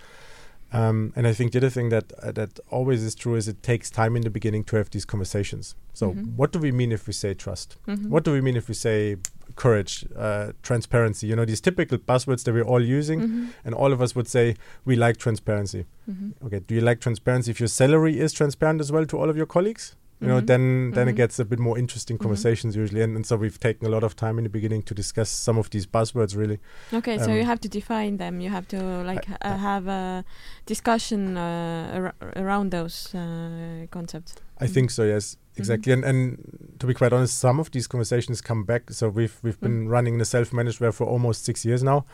[0.74, 3.62] Um, and I think the other thing that uh, that always is true is it
[3.62, 5.76] takes time in the beginning to have these conversations.
[5.94, 6.36] So, Mhm.
[6.38, 7.76] what do we mean if we say trust?
[7.88, 8.08] Mhm.
[8.08, 9.18] What do we mean if we say
[9.56, 11.28] courage, uh, transparency?
[11.28, 13.48] You know, these typical buzzwords that we're all using, Mhm.
[13.66, 15.86] and all of us would say we like transparency.
[16.10, 16.34] Mhm.
[16.46, 19.38] Okay, do you like transparency if your salary is transparent as well to all of
[19.38, 19.96] your colleagues?
[20.22, 20.46] You know, Mhm.
[20.48, 22.22] then then it gets a bit more interesting Mhm.
[22.22, 24.94] conversations usually, and, and so we've taken a lot of time in the beginning to
[24.94, 26.60] discuss some of these buzzwords really.
[26.94, 28.40] Okay, so you Um, have to define them.
[28.40, 30.24] You have to like I- uh, have a
[30.68, 34.36] discussion uh, ar- around those uh, concepts.
[34.60, 35.04] I think so.
[35.04, 35.92] Yes, exactly.
[35.94, 36.38] And and
[36.80, 38.92] to be quite honest, some of these conversations come back.
[38.92, 42.06] So we've we've been running the self-managed web for almost six years now,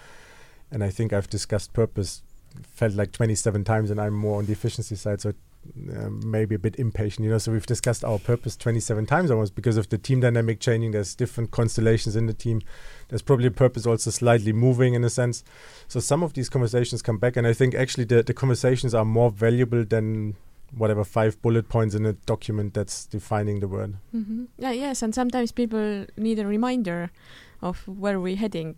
[0.72, 2.24] and I think I've discussed purpose
[2.80, 5.34] felt like 27 times, and I'm more on the efficiency side, so
[5.92, 7.26] uh, maybe a bit impatient.
[7.26, 10.60] You know, so we've discussed our purpose 27 times almost because of the team dynamic
[10.60, 10.92] changing.
[10.92, 12.62] There's different constellations in the team.
[13.10, 15.44] There's probably a purpose also slightly moving in a sense.
[15.88, 19.06] So some of these conversations come back, and I think actually the the conversations are
[19.06, 20.36] more valuable than
[20.76, 23.96] whatever five bullet points in a document that's defining the word.
[24.12, 27.10] hmm Yeah, yes, and sometimes people need a reminder
[27.62, 28.78] of where we're heading.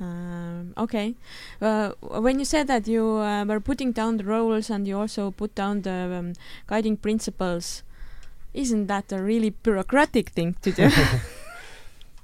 [0.00, 1.14] Um, okay.
[1.60, 5.30] Uh, when you said that you uh, were putting down the roles and you also
[5.30, 6.32] put down the um,
[6.66, 7.82] guiding principles,
[8.54, 10.88] isn't that a really bureaucratic thing to do?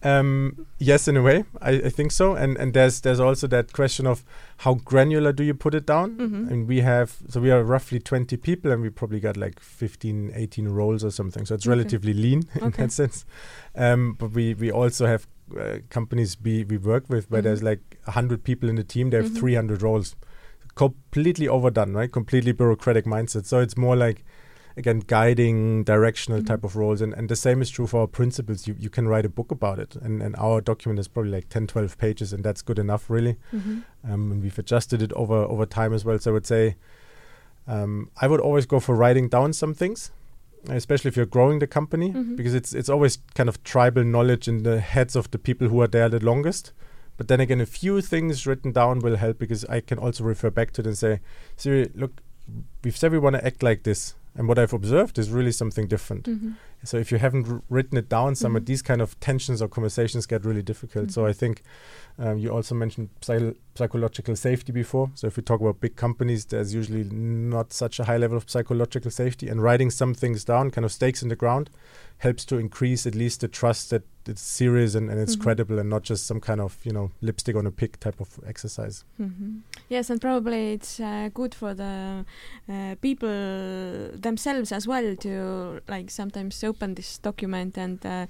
[0.03, 2.35] Um, yes, in a way, I, I think so.
[2.35, 4.25] And and there's there's also that question of
[4.59, 6.17] how granular do you put it down?
[6.17, 6.51] Mhm.
[6.51, 10.33] And we have so we are roughly 20 people, and we probably got like 15,
[10.35, 11.45] 18 roles or something.
[11.47, 11.77] So it's Okay.
[11.77, 12.83] relatively lean in Okay.
[12.83, 13.25] that sense.
[13.75, 15.27] Um, but we we also have
[15.59, 17.45] uh, companies we we work with where Mhm.
[17.45, 19.11] there's like 100 people in the team.
[19.11, 19.39] They have Mhm.
[19.39, 20.17] 300 roles,
[20.75, 22.11] completely overdone, right?
[22.11, 23.45] Completely bureaucratic mindset.
[23.47, 24.25] So it's more like
[24.79, 26.47] again guiding directional Mhm.
[26.47, 29.09] type of roles and, and the same is true for our principles you, you can
[29.09, 32.31] write a book about it and, and our document is probably like 10 12 pages
[32.31, 33.85] and that's good enough really Mhm.
[34.05, 36.77] um, and we've adjusted it over over time as well so i would say
[37.67, 40.13] um, i would always go for writing down some things
[40.69, 42.37] especially if you're growing the company Mhm.
[42.37, 45.81] because it's it's always kind of tribal knowledge in the heads of the people who
[45.81, 46.73] are there the longest
[47.17, 50.51] but then again a few things written down will help because i can also refer
[50.51, 51.21] back to it and say
[51.57, 52.21] Siiri, look
[52.85, 55.87] we've said we want to act like this and what i've observed is really something
[55.87, 56.55] different Mhm.
[56.85, 58.67] So if you haven't r- written it down, some of Mhm.
[58.67, 61.11] these kind of tensions or conversations get really difficult.
[61.11, 61.29] So Mhm.
[61.29, 61.63] I think
[62.19, 65.11] um, you also mentioned psy- psychological safety before.
[65.15, 68.49] So if we talk about big companies, there's usually not such a high level of
[68.49, 71.69] psychological safety, and writing some things down, kind of stakes in the ground,
[72.19, 75.43] helps to increase at least the trust that it's serious and, and it's Mhm.
[75.43, 78.41] credible and not just some kind of you know lipstick on a pig type of
[78.47, 79.05] exercise.
[79.21, 79.61] Mhm.
[79.91, 82.25] Yes, and probably it's uh, good for the
[82.69, 88.27] uh, people themselves as well to like sometimes open this document and uh,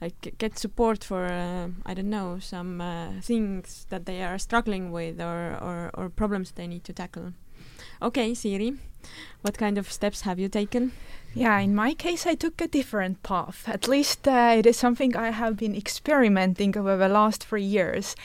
[0.00, 4.92] like get support for uh, I don't know some uh, things that they are struggling
[4.92, 7.32] with or, or or problems they need to tackle.
[8.02, 8.78] Okay, Siiri,
[9.42, 10.92] what kind of steps have you taken?
[11.34, 13.68] Yeah, in my case, I took a different path.
[13.68, 18.16] At least uh, it is something I have been experimenting over the last three years.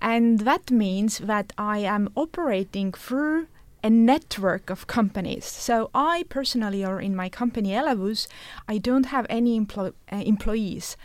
[0.00, 3.48] And that means that I am operating through
[3.82, 5.44] a network of companies.
[5.44, 8.28] So I personally, or in my company Elavus,
[8.68, 10.96] I don't have any emplo- uh, employees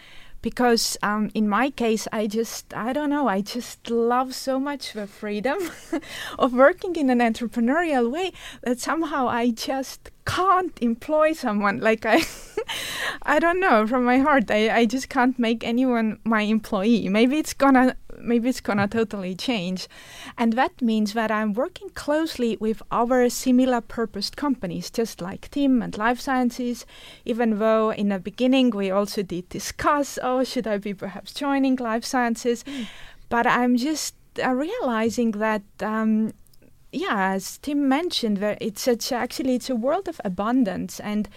[0.41, 4.93] because um, in my case i just i don't know i just love so much
[4.93, 5.57] the freedom
[6.39, 12.21] of working in an entrepreneurial way that somehow i just can't employ someone like i
[13.23, 17.09] i don't know from my heart I, I just can't make anyone my employee.
[17.09, 19.87] Maybe it's gonna maybe it's gonna totally change.
[20.37, 25.81] And that means that i'm working closely with other similar purposed companies just like tim
[25.81, 26.85] and life sciences.
[27.25, 31.75] Even though in the beginning we also did discuss oh should i be perhaps joining
[31.75, 32.63] life sciences?
[33.29, 36.33] But i'm just uh, realizing that um,
[36.91, 40.99] yeah as tim mentioned it's such actually it's a world of abundance.
[40.99, 41.29] And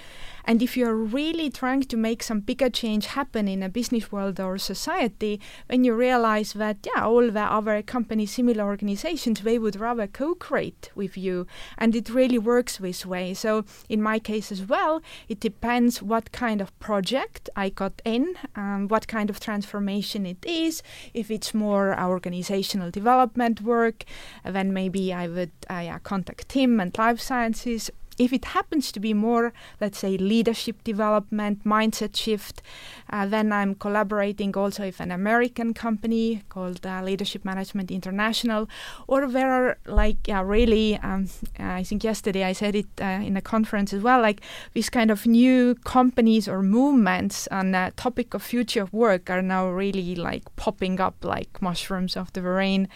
[0.50, 4.40] And if you're really trying to make some bigger change happen in a business world
[4.40, 9.76] or society, when you realize that, yeah, all the other companies, similar organizations, they would
[9.76, 11.46] rather co create with you.
[11.78, 13.32] And it really works this way.
[13.32, 18.34] So, in my case as well, it depends what kind of project I got in,
[18.56, 20.82] um, what kind of transformation it is.
[21.14, 24.04] If it's more organizational development work,
[24.44, 27.88] then maybe I would uh, contact Tim and life sciences
[28.20, 32.60] if it happens to be more, let's say, leadership development, mindset shift,
[33.08, 38.68] uh, then I'm collaborating also with an American company called uh, Leadership Management International,
[39.08, 43.38] or there are like yeah, really, um, I think yesterday I said it uh, in
[43.38, 44.42] a conference as well, like
[44.74, 49.70] these kind of new companies or movements on the topic of future work are now
[49.70, 52.86] really like popping up like mushrooms of the rain.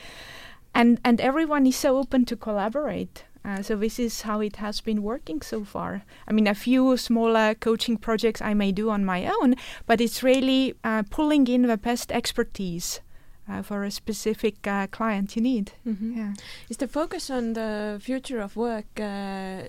[0.75, 3.25] And, and everyone is so open to collaborate.
[3.45, 6.03] Uh, so this is how it has been working so far.
[6.26, 10.22] I mean, a few smaller coaching projects I may do on my own, but it's
[10.22, 13.01] really uh, pulling in the best expertise
[13.49, 15.72] uh, for a specific uh, client you need.
[15.86, 16.18] Mm-hmm.
[16.18, 16.32] Yeah.
[16.70, 19.64] Is the focus on the future of work uh,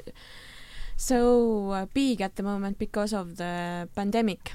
[0.96, 4.54] so uh, big at the moment because of the pandemic,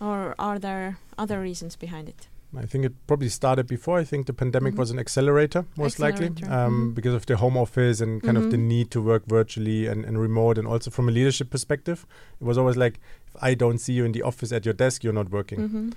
[0.00, 2.28] or are there other reasons behind it?
[2.56, 3.98] I think it probably started before.
[3.98, 4.80] I think the pandemic mm-hmm.
[4.80, 6.24] was an accelerator, most accelerator.
[6.24, 6.90] likely, um, mm-hmm.
[6.90, 8.44] because of the home office and kind mm-hmm.
[8.44, 8.68] of the mm-hmm.
[8.68, 10.58] need to work virtually and, and remote.
[10.58, 12.06] And also from a leadership perspective,
[12.40, 15.02] it was always like, if I don't see you in the office at your desk,
[15.02, 15.60] you're not working.
[15.60, 15.90] Mm-hmm.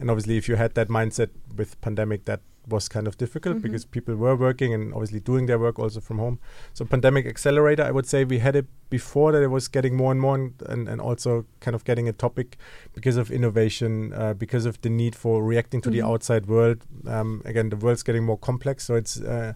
[0.00, 3.62] And obviously, if you had that mindset with pandemic, that was kind of difficult mm-hmm.
[3.62, 6.38] because people were working and obviously doing their work also from home.
[6.74, 10.12] So pandemic accelerator, I would say we had it before that it was getting more
[10.12, 12.56] and more and, and, and also kind of getting a topic
[12.94, 16.00] because of innovation, uh, because of the need for reacting to mm-hmm.
[16.00, 16.84] the outside world.
[17.06, 19.54] Um, again, the world's getting more complex, so it's uh,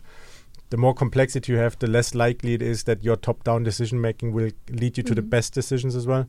[0.71, 4.33] the more complexity you have, the less likely it is that your top-down decision making
[4.33, 5.09] will lead you mm-hmm.
[5.09, 5.31] to the mm-hmm.
[5.31, 6.27] best decisions as well.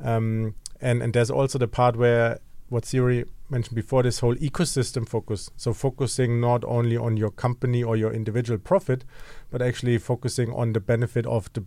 [0.00, 2.38] Um, and and there's also the part where
[2.68, 5.50] what Siiri mentioned before, this whole ecosystem focus.
[5.56, 9.04] So focusing not only on your company or your individual profit,
[9.50, 11.64] but actually focusing on the benefit of the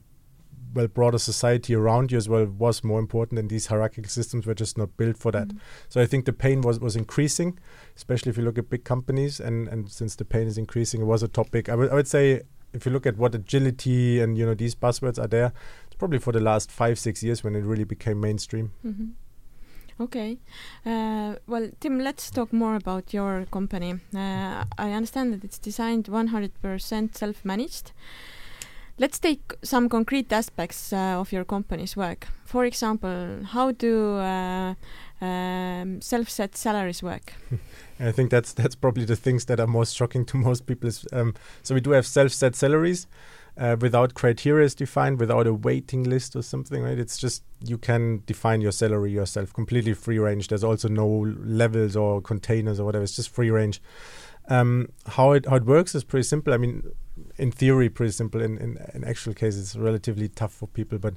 [0.73, 4.53] well broader society around you as well was more important and these hierarchical systems were
[4.53, 5.57] just not built for that mm-hmm.
[5.89, 7.57] so i think the pain was was increasing
[7.95, 11.05] especially if you look at big companies and and since the pain is increasing it
[11.05, 12.41] was a topic i would, I would say
[12.73, 15.51] if you look at what agility and you know these buzzwords are there
[15.85, 19.09] it's probably for the last five six years when it really became mainstream mm-hmm.
[20.01, 20.39] Okay.
[20.83, 23.99] Uh, well, Tim, let's talk more about your company.
[24.15, 27.91] Uh, I understand that it's designed 100% self managed.
[28.97, 32.27] Let's take some concrete aspects uh, of your company's work.
[32.45, 34.73] For example, how do uh,
[35.21, 37.33] um, self-set salaries work?
[37.99, 40.87] I think that's that's probably the things that are most shocking to most people.
[40.89, 43.07] Is, um, so we do have self-set salaries
[43.61, 46.97] uh, without criteria is defined, without a waiting list or something, right?
[46.97, 50.47] It's just you can define your salary yourself, completely free range.
[50.47, 53.03] There's also no levels or containers or whatever.
[53.03, 53.79] It's just free range.
[54.49, 56.55] Um, how it how it works is pretty simple.
[56.55, 56.81] I mean,
[57.37, 58.41] in theory pretty simple.
[58.41, 61.13] In, in, in actual case, it's relatively tough for people, but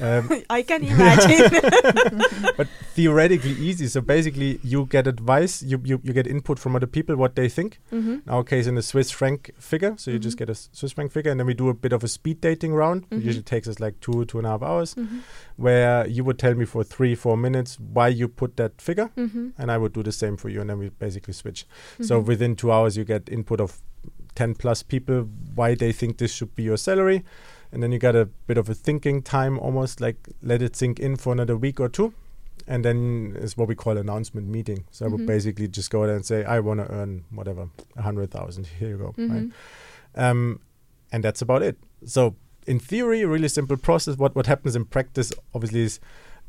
[0.00, 1.60] um, I can imagine.
[2.56, 3.86] but theoretically easy.
[3.88, 7.48] So basically, you get advice, you, you, you get input from other people what they
[7.48, 7.80] think.
[7.92, 8.12] Mm-hmm.
[8.12, 10.22] In our case, in a Swiss franc figure, so you mm-hmm.
[10.22, 12.40] just get a Swiss franc figure, and then we do a bit of a speed
[12.40, 13.02] dating round.
[13.04, 13.16] Mm-hmm.
[13.16, 15.18] It usually takes us like two two and a half hours, mm-hmm.
[15.56, 19.50] where you would tell me for three four minutes why you put that figure, mm-hmm.
[19.58, 21.66] and I would do the same for you, and then we basically switch.
[22.00, 22.28] So mm-hmm.
[22.28, 23.80] within two hours, you get input of
[24.36, 27.24] 10 plus people why they think this should be your salary.
[27.72, 31.00] And then you got a bit of a thinking time almost like let it sink
[31.00, 32.14] in for another week or two.
[32.68, 34.84] And then is what we call announcement meeting.
[34.90, 35.04] So mm-hmm.
[35.04, 35.26] I would mm-hmm.
[35.26, 38.66] basically just go there and say, I want to earn whatever, a hundred thousand.
[38.78, 39.14] Here you go.
[39.18, 39.34] Mm-hmm.
[39.34, 39.50] Right?
[40.14, 40.60] Um,
[41.12, 41.76] and that's about it.
[42.04, 44.16] So in theory, a really simple process.
[44.16, 46.00] What what happens in practice, obviously, is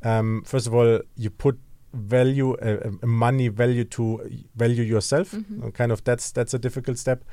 [0.04, 1.60] um, first of all you put
[1.94, 5.32] value uh, money value to value yourself.
[5.32, 5.70] Mm-hmm.
[5.70, 7.24] kind of that's that's a difficult step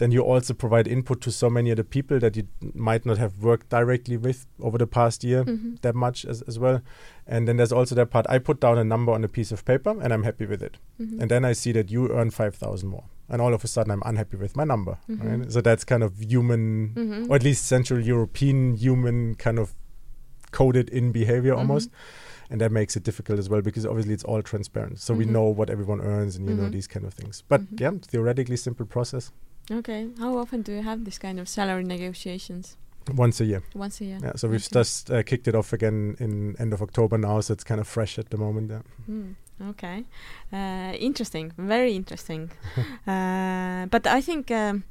[0.00, 3.42] then you also provide input to so many other people that you might not have
[3.42, 5.74] worked directly with over the past year mm-hmm.
[5.82, 6.80] that much as, as well.
[7.26, 9.62] And then there's also that part I put down a number on a piece of
[9.66, 10.78] paper and I'm happy with it.
[10.98, 11.20] Mm-hmm.
[11.20, 13.04] And then I see that you earn 5,000 more.
[13.28, 14.96] And all of a sudden I'm unhappy with my number.
[15.06, 15.28] Mm-hmm.
[15.28, 15.52] Right?
[15.52, 17.30] So that's kind of human, mm-hmm.
[17.30, 19.74] or at least Central European human kind of
[20.50, 21.60] coded in behavior mm-hmm.
[21.60, 21.90] almost
[22.48, 25.18] and that makes it difficult as well because obviously it's all transparent so mm-hmm.
[25.20, 26.64] we know what everyone earns and you mm-hmm.
[26.64, 27.76] know these kind of things but mm-hmm.
[27.78, 29.30] yeah theoretically simple process
[29.70, 30.08] Okay.
[30.18, 32.76] How often do you have this kind of salary negotiations?
[33.14, 33.62] Once a year.
[33.74, 34.18] Once a year.
[34.22, 34.32] Yeah.
[34.36, 37.64] So we've just uh, kicked it off again in end of October now, so it's
[37.64, 38.70] kind of fresh at the moment.
[38.70, 38.82] Yeah.
[39.08, 39.34] Mm,
[39.70, 40.04] okay.
[40.52, 41.52] Uh, interesting.
[41.56, 42.50] Very interesting.
[43.06, 44.50] uh, but I think.
[44.50, 44.84] Um,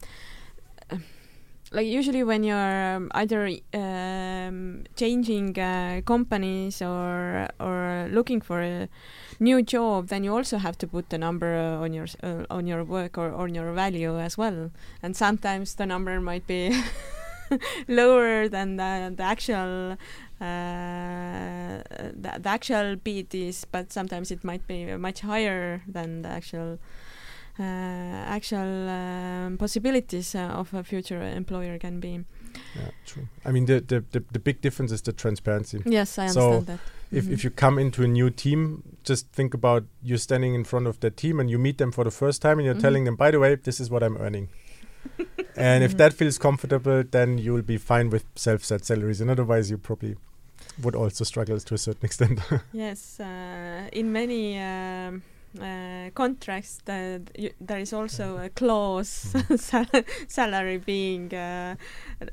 [1.71, 8.89] like usually when you're um, either um, changing uh, companies or or looking for a
[9.39, 12.65] new job, then you also have to put the number uh, on your uh, on
[12.65, 14.71] your work or on your value as well.
[15.03, 16.75] And sometimes the number might be
[17.87, 19.97] lower than the, the actual
[20.41, 26.29] uh, the, the actual beat is, but sometimes it might be much higher than the
[26.29, 26.79] actual
[27.63, 32.23] actual um, possibilities uh, of a future employer can be.
[32.75, 33.27] Yeah, true.
[33.45, 35.83] I mean, the, the, the, the big difference is the transparency.
[35.85, 36.79] Yes, I So, understand that.
[37.11, 37.33] If, Mhm.
[37.33, 40.99] if you come into a new team, just think about you standing in front of
[40.99, 42.81] that team and you meet them for the first time and you're Mhm.
[42.81, 44.49] telling them, by the way, this is what I'm earning.
[45.55, 45.97] and if Mhm.
[45.97, 49.21] that feels comfortable, then you'll be fine with self set salaries.
[49.21, 50.15] And otherwise, you probably
[50.83, 52.39] would also struggle to a certain extent.
[52.73, 55.23] Yes, uh, in many um,
[55.59, 61.75] uh, contracts, the, y- there is also a clause sal- salary being uh,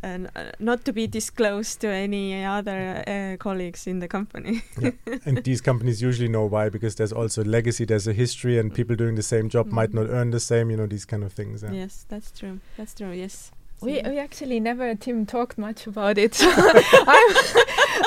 [0.02, 0.18] uh,
[0.58, 4.62] not to be disclosed to any other uh, colleagues in the company.
[4.80, 4.90] yeah.
[5.24, 8.96] and these companies usually know why because there's also legacy, there's a history, and people
[8.96, 9.94] doing the same job might Mhm.
[9.94, 11.62] not earn the same, you know, these kind of things.
[11.62, 11.72] Yeah.
[11.72, 12.60] Yes, that's true.
[12.76, 13.12] That's true.
[13.12, 13.50] Yes.
[13.80, 16.34] We, we actually never, Tim, talked much about it.
[16.34, 17.36] So I'm,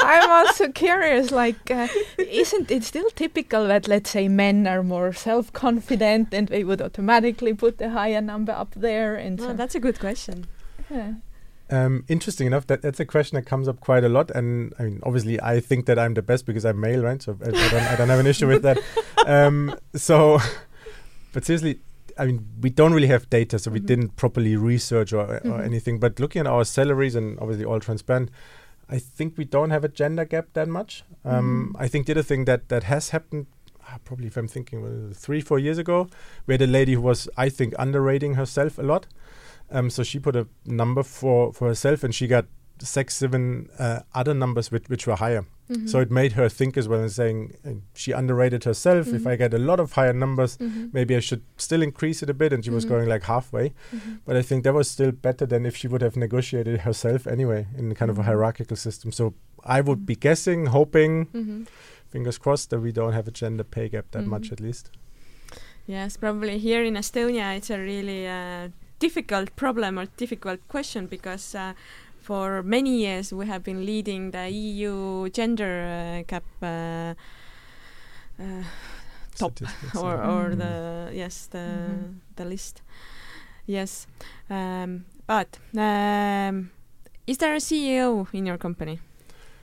[0.04, 5.14] I'm also curious, like, uh, isn't it still typical that, let's say, men are more
[5.14, 9.16] self confident and they would automatically put a higher number up there?
[9.16, 10.48] And Well, so, that's a good question.
[10.90, 11.14] yeah.
[11.72, 14.84] Um, interesting enough, that that's a question that comes up quite a lot, and I
[14.84, 17.22] mean, obviously, I think that I'm the best because I'm male, right?
[17.22, 18.80] So I, I don't, I don't have an issue with that.
[19.28, 20.40] Um, so,
[21.34, 21.82] but seriously,
[22.20, 23.86] I mean, we don't really have data, so we Mhm.
[23.86, 25.64] didn't properly research or, or Mhm.
[25.66, 26.00] anything.
[26.00, 28.30] But looking at our salaries and obviously all transparent,
[28.90, 31.04] I think we don't have a gender gap that much.
[31.24, 31.82] Um, Mhm.
[31.86, 33.46] I think the other thing that that has happened,
[33.88, 36.08] ah, probably if I'm thinking uh, three, four years ago,
[36.48, 39.08] we had a lady who was, I think, underrating herself a lot.
[39.72, 42.46] Um, so she put a number for, for herself and she got
[42.82, 45.46] six, seven uh, other numbers which, which were higher.
[45.70, 45.88] Mm-hmm.
[45.88, 49.08] So it made her think as well and saying uh, she underrated herself.
[49.08, 49.28] If Mhm.
[49.32, 50.92] I get a lot of higher numbers, Mhm.
[50.94, 52.52] maybe I should still increase it a bit.
[52.54, 52.90] And she was Mhm.
[52.90, 53.74] going like halfway.
[53.94, 54.20] Mhm.
[54.26, 57.68] But I think that was still better than if she would have negotiated herself anyway
[57.78, 58.26] in kind of a Mhm.
[58.26, 59.12] hierarchical system.
[59.12, 61.28] So I would be guessing, hoping,
[62.12, 64.90] fingers crossed, that we don't have a gender pay gap that much at least.
[65.86, 71.56] Yes, probably here in Estonia it's a really uh, difficult problem or difficult question because
[71.56, 71.74] uh,
[72.30, 77.14] for many years we have been leading the EU gender uh, gap uh,
[78.40, 78.64] uh,
[79.36, 80.30] Top, Statistics, or yeah.
[80.32, 80.58] or Mm.
[80.58, 80.74] the
[81.18, 82.20] yes the Mhm.
[82.36, 82.82] the list.
[83.66, 84.08] Yes,
[84.50, 86.70] um, but um,
[87.28, 89.00] is there a CEO in your company?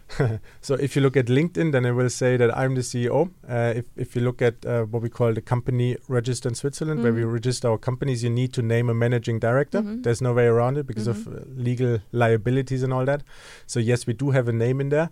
[0.60, 3.30] so if you look at LinkedIn, then I will say that I'm the CEO.
[3.48, 7.02] Uh, if if you look at uh, what we call the company register in Switzerland,
[7.02, 7.32] where we Mhm.
[7.32, 9.82] register our companies, you need to name a managing director.
[9.82, 10.02] Mhm.
[10.04, 11.36] There's no way around it because of Mhm.
[11.36, 13.22] uh, legal liabilities and all that.
[13.66, 15.10] So yes, we do have a name in there.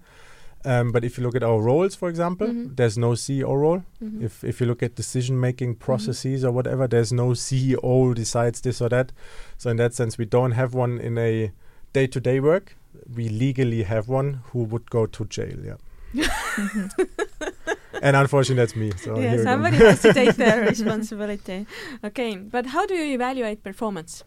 [0.67, 2.77] Um, but if you look at our roles, for example, Mhm.
[2.77, 3.83] there's no CEO role.
[4.03, 4.23] Mhm.
[4.23, 5.85] If if you look at decision making Mm-hmm.
[5.85, 9.13] processes or whatever, there's no CEO decides this or that.
[9.59, 11.51] So in that sense, we don't have one in a
[11.93, 12.77] day to day work.
[13.15, 15.59] We legally have one who would go to jail.
[15.65, 15.77] Yeah,
[18.03, 18.93] and unfortunately, that's me.
[18.97, 19.45] So yeah, here we go.
[19.45, 21.67] somebody has to take the responsibility.
[22.05, 24.25] Okay, but how do you evaluate performance?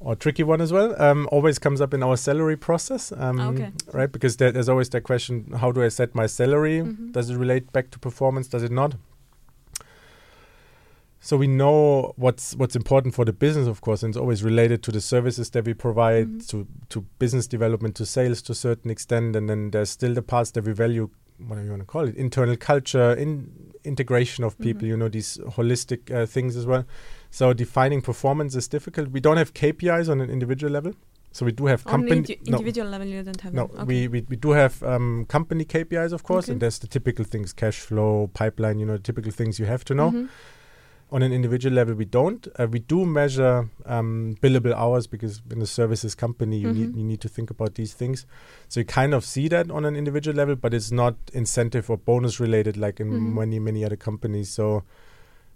[0.00, 0.94] or tricky one as well.
[1.00, 3.70] Um, always comes up in our salary process, um, Okay.
[3.94, 4.12] right?
[4.12, 6.80] Because there, there's always that question: How do I set my salary?
[6.82, 7.12] Mhm.
[7.12, 8.46] Does it relate back to performance?
[8.48, 8.96] Does it not?
[11.24, 14.82] So we know what's what's important for the business, of course, and it's always related
[14.82, 16.48] to the services that we provide, Mhm.
[16.50, 20.20] to to business development, to sales to a certain extent, and then there's still the
[20.22, 21.08] parts that we value.
[21.48, 23.48] Whatever you want to call it, internal culture, in
[23.84, 24.82] integration of people.
[24.84, 24.88] Mhm.
[24.90, 26.84] You know these holistic uh, things as well.
[27.30, 29.08] So defining performance is difficult.
[29.10, 30.92] We don't have KPIs on an individual level.
[31.32, 32.18] So we do have company.
[32.18, 33.86] indi- no, individual level, you don't have no, them.
[33.86, 36.52] we, we we do have um, company KPIs, of course, Okay.
[36.52, 38.78] and there's the typical things: cash flow, pipeline.
[38.78, 40.10] You know, the typical things you have to know.
[40.10, 40.28] Mhm.
[41.12, 42.48] On an individual level, we don't.
[42.58, 46.96] Uh, we do measure um, billable hours because in a services company, you need Mhm.
[46.98, 48.26] you need to think about these things.
[48.68, 51.98] So you kind of see that on an individual level, but it's not incentive or
[51.98, 53.34] bonus related like in Mhm.
[53.34, 54.48] many many other companies.
[54.50, 54.82] So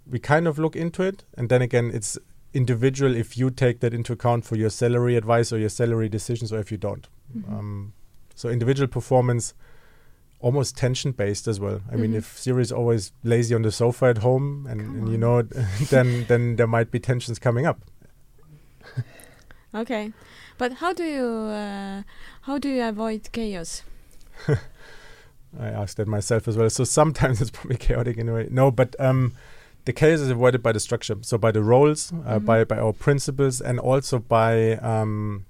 [0.09, 2.17] we kind of look into it, and then again, it's
[2.53, 6.53] individual if you take that into account for your salary advice or your salary decisions,
[6.53, 7.07] or if you don't.
[7.35, 7.51] Mhm.
[7.53, 7.93] Um,
[8.35, 9.53] so individual performance,
[10.41, 11.81] almost tension based as well.
[11.91, 12.17] I mean, Mhm.
[12.17, 15.41] if Siiri is always lazy on the sofa at home, and, and you know,
[15.89, 17.79] then then there might be tensions coming up.
[19.75, 20.13] Okay,
[20.57, 22.03] but how do you uh,
[22.41, 23.83] how do you avoid chaos?
[24.47, 26.69] I asked that myself as well.
[26.69, 28.47] So sometimes it's probably chaotic in a way.
[28.51, 29.33] No, but um,
[29.85, 32.45] the chaos is avoided by the structure, so by the roles, uh, Mhm.
[32.45, 35.45] by by our principles, and also by um,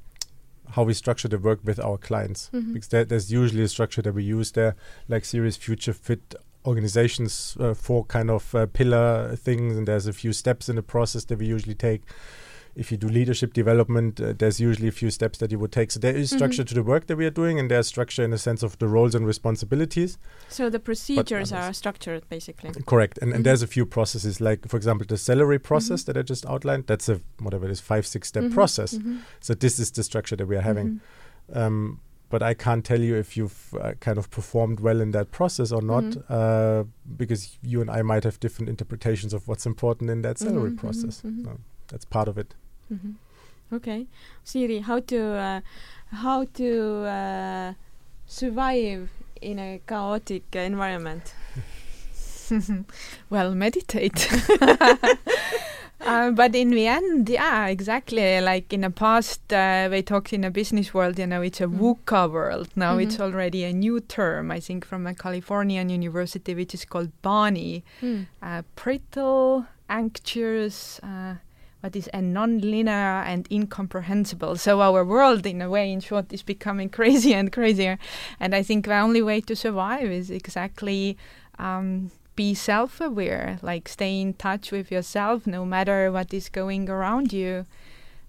[0.72, 2.50] how we structure the work with our clients.
[2.54, 2.74] Mhm.
[2.74, 4.76] Because there, there's usually a structure that we use there,
[5.08, 10.14] like serious future fit organizations uh, for kind of uh, pillar things, and there's a
[10.14, 12.02] few steps in the process that we usually take.
[12.80, 15.92] If you do leadership development, uh, there's usually a few steps that you would take.
[15.92, 16.68] So there is structure Mhm.
[16.70, 18.88] to the work that we are doing, and there's structure in the sense of the
[18.88, 20.18] roles and responsibilities.
[20.48, 22.72] So the procedures are structured basically.
[22.86, 23.20] Correct.
[23.22, 23.36] And, Mhm.
[23.36, 26.06] and there's a few processes, like, for example, the salary process Mhm.
[26.06, 26.86] that I just outlined.
[26.88, 28.98] That's a, whatever it is, five, six step Mhm, process.
[29.42, 31.02] So this is the structure that we are having.
[31.54, 32.00] Um,
[32.30, 35.72] but I can't tell you if you've uh, kind of performed well in that process
[35.74, 36.24] or not, Mhm.
[36.30, 36.84] uh,
[37.18, 40.76] because you and I might have different interpretations of what's important in that salary Mhm,
[40.76, 41.22] mhm, process.
[41.26, 41.44] mhm.
[41.44, 41.60] So
[41.90, 42.54] that's part of it.
[42.92, 43.16] Mhm.
[43.72, 44.08] Okay,
[44.44, 45.62] Siiri, how to uh,
[46.12, 47.74] how to uh,
[48.26, 49.10] survive
[49.42, 51.36] in a chaotic environment?
[53.30, 54.28] well, meditate.
[56.02, 58.42] uh, but in the end, yeah, exactly.
[58.42, 61.68] Like in the past, uh, we talked in the business world, you know, it's a
[61.68, 61.78] Mm.
[61.80, 62.70] VUCA world.
[62.76, 63.22] Now it's Mhm.
[63.24, 67.84] already a new term, I think, from a Californian university, which is called BANI.
[68.02, 68.22] Hmm.
[68.42, 71.36] Uh, brittle, anxious, uh,
[71.82, 74.58] what is a non-linear and incomprehensible.
[74.58, 77.98] So our world, in a way, in short, is becoming crazier and crazier.
[78.40, 81.18] And I think the only way to survive is exactly
[81.58, 87.34] um, be self-aware, like stay in touch with yourself, no matter what is going around
[87.34, 87.66] you,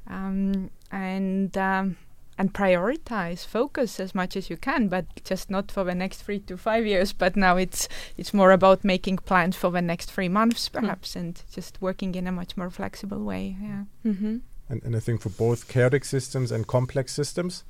[0.09, 1.97] um, and um,
[2.41, 6.41] and prioritize, focus as much as you can, but just not for the next three
[6.41, 7.13] to five years.
[7.13, 7.87] But now it's
[8.17, 12.27] it's more about making plans for the next three months, perhaps, and just working in
[12.27, 13.57] a much more flexible way.
[13.61, 13.85] Yeah.
[14.07, 14.37] Mm-hmm.
[14.71, 17.65] And, and I think for both chaotic systems and complex systems,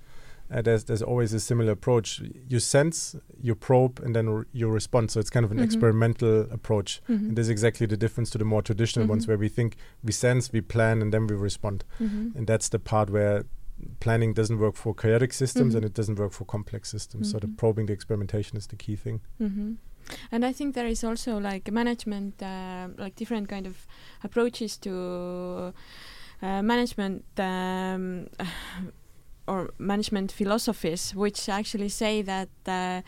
[0.52, 2.20] uh, there's there's always a similar approach.
[2.48, 5.10] You sense, you probe, and then r- you respond.
[5.10, 5.64] So it's kind of an Mhm.
[5.64, 7.00] experimental approach.
[7.08, 7.26] Mm-hmm.
[7.28, 9.28] And there's exactly the difference to the more traditional ones Mhm.
[9.28, 11.84] where we think, we sense, we plan, and then we respond.
[12.00, 12.36] Mm-hmm.
[12.38, 13.44] And that's the part where
[14.00, 15.76] planning doesn't work for chaotic systems Mhm.
[15.76, 17.30] and it doesn't work for complex systems.
[17.30, 17.56] So the Mhm.
[17.56, 19.20] probing, the experimentation is the key thing.
[19.40, 19.72] Mm-hmm.
[20.32, 23.86] And I think there is also like management, uh, like different kind of
[24.24, 25.72] approaches to
[26.42, 28.26] uh, management um,
[29.46, 33.02] or management philosophies, which actually say that uh,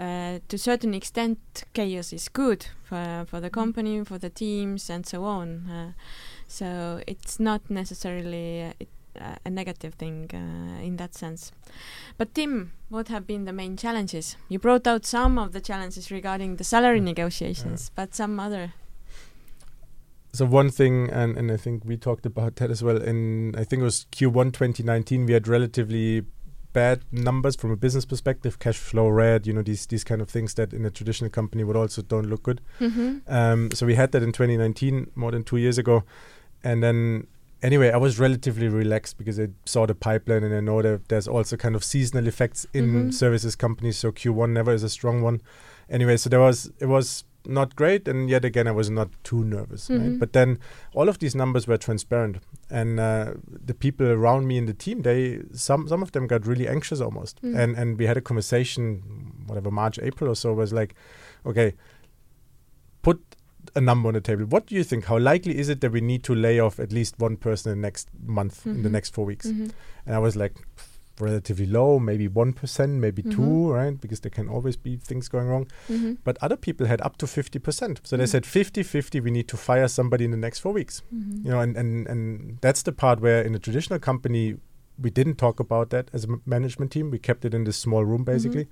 [0.00, 1.38] uh, to a certain extent
[1.74, 5.48] chaos is good for for the company, for the teams, and so on.
[5.70, 5.92] Uh,
[6.48, 8.88] so it's not necessarily uh, it,
[9.44, 11.52] a negative thing uh, in that sense.
[12.18, 14.36] But Tim, what have been the main challenges?
[14.48, 18.72] You brought out some of the challenges regarding the salary negotiations, but some other.
[20.32, 22.96] So one thing, and, and I think we talked about that as well.
[22.96, 26.24] In I think it was Q1 2019, we had relatively
[26.72, 30.30] bad numbers from a business perspective, cash flow red, you know these these kind of
[30.30, 32.60] things that in a traditional company would also don't look good.
[32.80, 33.18] Mm-hmm.
[33.28, 36.04] Um, so we had that in 2019, more than two years ago,
[36.64, 37.26] and then
[37.62, 41.28] anyway, I was relatively relaxed because I saw the pipeline and I know that there's
[41.28, 43.14] also kind of seasonal effects in Mhm.
[43.14, 43.96] services companies.
[43.96, 45.40] So Q1 never is a strong one.
[45.88, 49.42] Anyway, so there was it was not great, and yet again I was not too
[49.44, 49.88] nervous.
[49.88, 49.98] Mhm.
[50.00, 50.18] Right?
[50.20, 50.58] But then
[50.94, 52.36] all of these numbers were transparent,
[52.70, 53.34] and uh,
[53.66, 57.00] the people around me in the team, they some some of them got really anxious
[57.00, 57.56] almost, Mm.
[57.58, 59.02] and and we had a conversation,
[59.48, 60.94] whatever March April or so was like,
[61.44, 61.74] okay,
[63.74, 64.44] a number on the table.
[64.44, 65.06] What do you think?
[65.06, 67.78] How likely is it that we need to lay off at least one person in
[67.80, 68.92] the next month, in the Mhm.
[68.92, 69.46] next four weeks?
[69.46, 69.68] Mm-hmm.
[70.06, 70.54] And I was like,
[71.20, 73.32] relatively low, maybe 1%, maybe Mhm.
[73.32, 74.00] 2 right?
[74.00, 75.66] Because there can always be things going wrong.
[75.88, 76.14] Mm-hmm.
[76.24, 78.00] But other people had up to 50%.
[78.02, 78.28] So they Mm.
[78.28, 81.02] said 50 50, we need to fire somebody in the next four weeks.
[81.14, 81.44] Mm-hmm.
[81.46, 84.56] You know, and, and, and that's the part where in a traditional company,
[85.00, 87.10] we didn't talk about that as a m- management team.
[87.10, 88.68] We kept it in this small room, basically.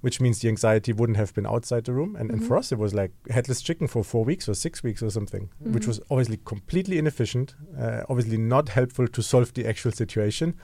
[0.00, 2.58] Which means the anxiety wouldn't have been outside the room, and, and for Mhm.
[2.60, 5.84] us it was like headless chicken for four weeks or six weeks or something, which
[5.84, 5.88] Mhm.
[5.88, 10.54] was obviously completely inefficient, uh, obviously not helpful to solve the actual situation.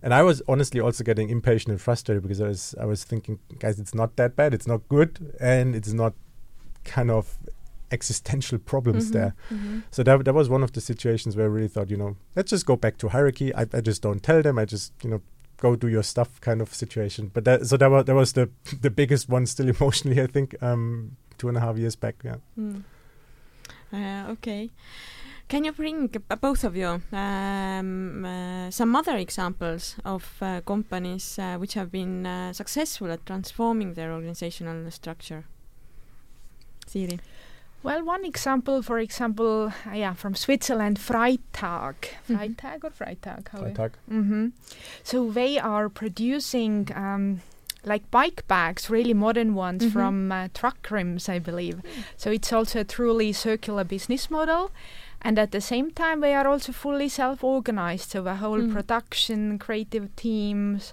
[0.00, 3.38] And I was honestly also getting impatient and frustrated because I was I was thinking,
[3.58, 6.14] guys, it's not that bad, it's not good, and it's not
[6.84, 7.36] kind of
[7.90, 9.34] existential problems there.
[9.52, 9.80] Mm-hmm.
[9.90, 12.50] So that that was one of the situations where I really thought, you know, let's
[12.50, 13.54] just go back to hierarchy.
[13.54, 14.58] I, I just don't tell them.
[14.58, 15.20] I just you know
[15.58, 17.30] go do your stuff kind of situation.
[17.32, 18.48] But that so that was that was the
[18.80, 20.20] the biggest one still emotionally.
[20.20, 22.16] I think um, two and a half years back.
[22.24, 22.36] Yeah.
[22.58, 22.82] Mm.
[23.92, 24.70] Uh, okay.
[25.48, 26.08] Can you bring
[26.40, 32.26] both of you um, uh, some other examples of uh, companies uh, which have been
[32.26, 35.44] uh, successful at transforming their organizational structure?
[36.86, 37.20] Siiri.
[37.84, 41.94] Well, one example, for example, uh, yeah, from Switzerland, Freitag.
[42.28, 42.36] Mhm.
[42.56, 43.48] Freitag or Freitag?
[43.52, 43.90] How Freitag.
[44.08, 44.46] hmm
[45.02, 47.40] So they are producing um,
[47.84, 49.92] like bike bags, really modern ones Mhm.
[49.92, 51.82] from uh, truck rims, I believe.
[52.16, 54.70] So it's also a truly circular business model.
[55.20, 58.10] And at the same time, they are also fully self-organized.
[58.10, 58.72] So the whole Mm.
[58.72, 60.92] production, creative teams.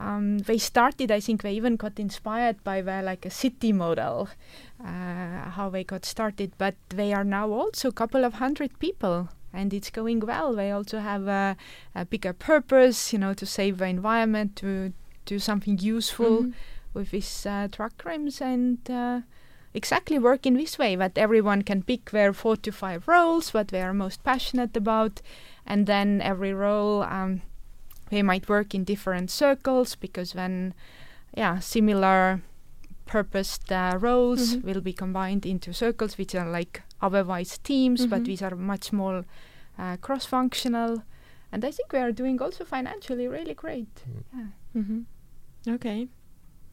[0.00, 1.10] Um, they started.
[1.10, 4.28] I think they even got inspired by the like a city model,
[4.82, 6.52] uh, how they got started.
[6.58, 10.54] But they are now also a couple of hundred people, and it's going well.
[10.54, 11.56] They also have a,
[11.94, 14.92] a bigger purpose, you know, to save the environment, to
[15.26, 16.52] do something useful Mhm.
[16.94, 19.20] with these uh, truck rims and uh,
[19.74, 23.68] exactly work in this way that everyone can pick their four to five roles, what
[23.68, 25.20] they are most passionate about,
[25.66, 27.42] and then every role um,
[28.10, 30.74] they might work in different circles because then,
[31.36, 32.42] yeah, similar
[33.06, 34.62] purposed uh, roles Mhm.
[34.64, 38.26] will be combined into circles which are like otherwise teams, but Mhm.
[38.26, 39.24] these are much more
[39.78, 41.02] uh, cross-functional.
[41.52, 43.88] And I think we are doing also financially really great.
[44.34, 44.46] Yeah.
[44.76, 45.04] Mhm.
[45.68, 46.08] Okay.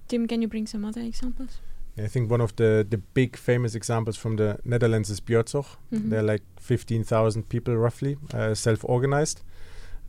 [0.07, 1.59] Tim, can you bring some other examples?
[1.97, 5.65] I think one of the, the big famous examples from the Netherlands is Buurtzorg.
[5.91, 6.09] Mhm.
[6.09, 9.41] They're like 15,000 people roughly, uh, self-organized.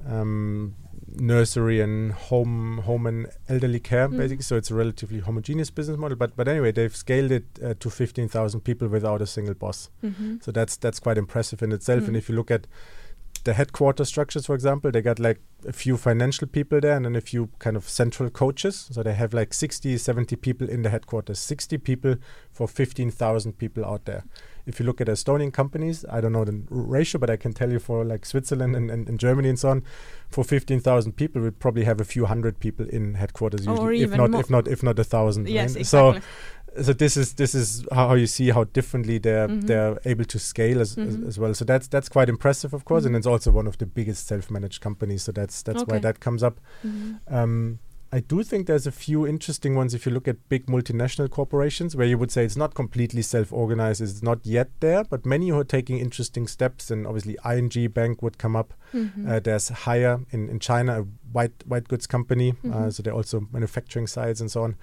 [0.07, 0.75] Um,
[1.17, 4.17] nursery and home home and elderly care Mhm.
[4.19, 7.75] basically so it's a relatively homogeneous business model but but anyway they've scaled it uh,
[7.81, 10.43] to 15,000 people without a single boss Mhm.
[10.43, 12.19] so that's that's quite impressive in itself and Mm.
[12.19, 12.67] if you look at
[13.45, 17.17] the headquarter structures for example they got like a few financial people there and then
[17.17, 20.91] a few kind of central coaches so they have like 60 70 people in the
[20.91, 22.17] headquarters 60 people
[22.53, 24.25] for 15,000 people out there
[24.69, 27.71] if you look at Estonian companies I don't know the ratio but I can tell
[27.73, 29.83] you for like Switzerland and, and, and Germany and so on
[30.29, 34.17] for 15,000 people we probably have a few hundred people in headquarters Or usually if
[34.17, 35.87] not if not if not a thousand Yes, right?
[35.87, 36.85] so exactly.
[36.85, 39.67] so this is this is how you see how differently they're Mhm.
[39.67, 41.09] they're able to scale as, Mhm.
[41.09, 41.55] as, as well.
[41.55, 43.07] So that's that's quite impressive, of course, Mhm.
[43.09, 45.23] and it's also one of the biggest self-managed companies.
[45.23, 46.61] So that's that's why that comes up.
[46.87, 47.21] Mhm.
[47.39, 47.79] Um,
[48.11, 51.95] I do think there's a few interesting ones if you look at big multinational corporations
[51.95, 55.59] where you would say it's not completely self-organized, it's not yet there, but many who
[55.59, 58.73] are taking interesting steps, and obviously ING Bank would come up.
[58.95, 59.29] Mhm.
[59.29, 62.93] Uh, there's Haier in, in China, a white white goods company, uh, Mhm.
[62.95, 64.77] so they're also manufacturing sites and so on.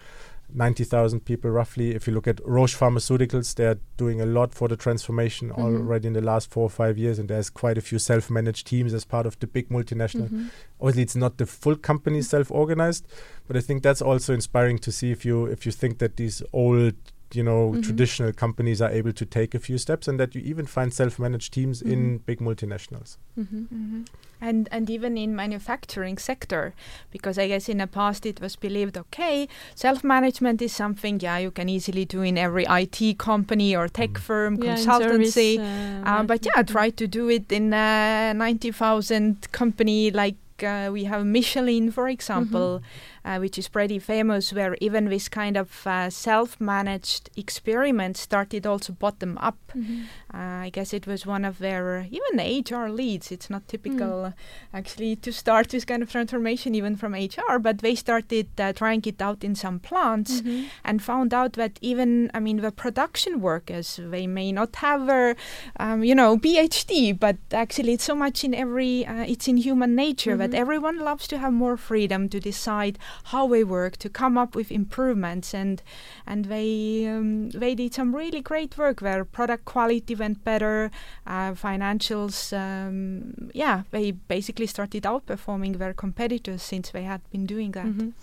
[0.56, 1.94] 90,000 people roughly.
[1.94, 5.58] If you look at Roche Pharmaceuticals, they're doing a lot for the transformation Mhm.
[5.58, 8.68] already in the last four or five years, and there's quite a few self managed
[8.68, 10.30] teams as part of the big multinational.
[10.30, 10.50] Mhm.
[10.80, 13.06] Obviously, it's not the full company self organized,
[13.48, 16.42] but I think that's also inspiring to see if you if you think that these
[16.54, 16.94] old
[17.36, 17.84] you know Mhm.
[17.84, 21.52] traditional companies are able to take a few steps and that you even find self-managed
[21.54, 22.26] teams in Mhm.
[22.26, 23.68] big multinationals Mhm.
[23.72, 24.06] Mhm.
[24.42, 26.74] And and even in manufacturing sector,
[27.12, 31.38] because I guess in the past it was believed okay, self management is something yeah
[31.46, 34.22] you can easily do in every IT company or tech Mm.
[34.28, 35.56] firm, Yeah, consultancy.
[35.56, 36.70] service, uh, Uh, but yeah, management.
[36.76, 42.08] try to do it in a ninety thousand company like uh, we have Michelin, for
[42.08, 42.82] example,
[43.26, 48.94] uh, which is pretty famous, where even this kind of uh, self-managed experiment started also
[48.94, 49.58] bottom up.
[49.76, 50.04] Mhm.
[50.34, 53.32] Uh, I guess it was one of their even HR leads.
[53.32, 54.28] It's not typical Mm.
[54.28, 54.32] uh,
[54.74, 59.02] actually to start this kind of transformation even from HR, but they started uh, trying
[59.06, 60.66] it out in some plants Mhm.
[60.84, 65.36] and found out that even I mean the production workers they may not have their
[65.80, 69.96] um, you know PhD, but actually it's so much in every uh, it's in human
[69.96, 70.62] nature that Mhm.
[70.64, 72.96] everyone loves to have more freedom to decide
[73.26, 75.82] how they work, to come up with improvements, and
[76.28, 80.92] and they um, they did some really great work where product quality went better,
[81.28, 82.52] uh, financials.
[82.54, 87.86] Um, yeah, they basically started outperforming their competitors since they had been doing that.
[87.86, 88.14] Mhm.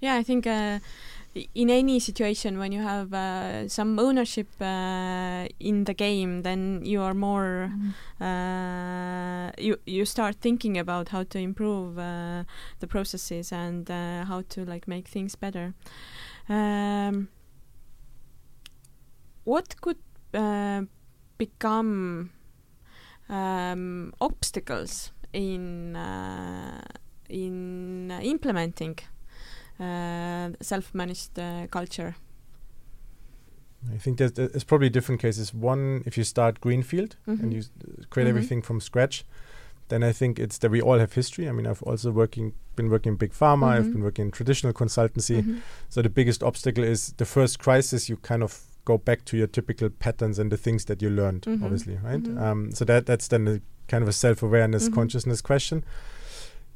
[0.00, 0.78] Yeah, I think uh,
[1.34, 7.00] in any situation when you have uh, some ownership uh, in the game, then you
[7.02, 7.72] are more
[8.20, 12.44] uh, you you start thinking about how to improve uh,
[12.78, 15.74] the processes and uh, how to like make things better.
[16.48, 17.28] Um,
[19.44, 19.98] what could
[20.32, 20.82] uh,
[21.36, 22.30] become
[23.28, 25.96] um, obstacles in
[27.28, 28.98] in implementing
[29.78, 32.14] self-managed uh, culture?
[33.92, 35.52] I think there's, there's probably different cases.
[35.52, 37.42] One, if you start greenfield Mhm.
[37.42, 37.70] and you s-
[38.10, 38.30] create Mhm.
[38.30, 39.24] everything from scratch,
[39.88, 41.46] then I think it's that we all have history.
[41.48, 43.66] I mean, I've also working been working in big pharma.
[43.68, 43.92] I've Mhm.
[43.92, 45.42] been working in traditional consultancy.
[45.42, 45.60] Mhm.
[45.90, 48.08] So the biggest obstacle is the first crisis.
[48.08, 51.46] You kind of go back to your typical patterns and the things that you learned,
[51.62, 52.26] obviously, right?
[52.38, 55.84] Um, so that that's then a kind of a self-awareness, consciousness question.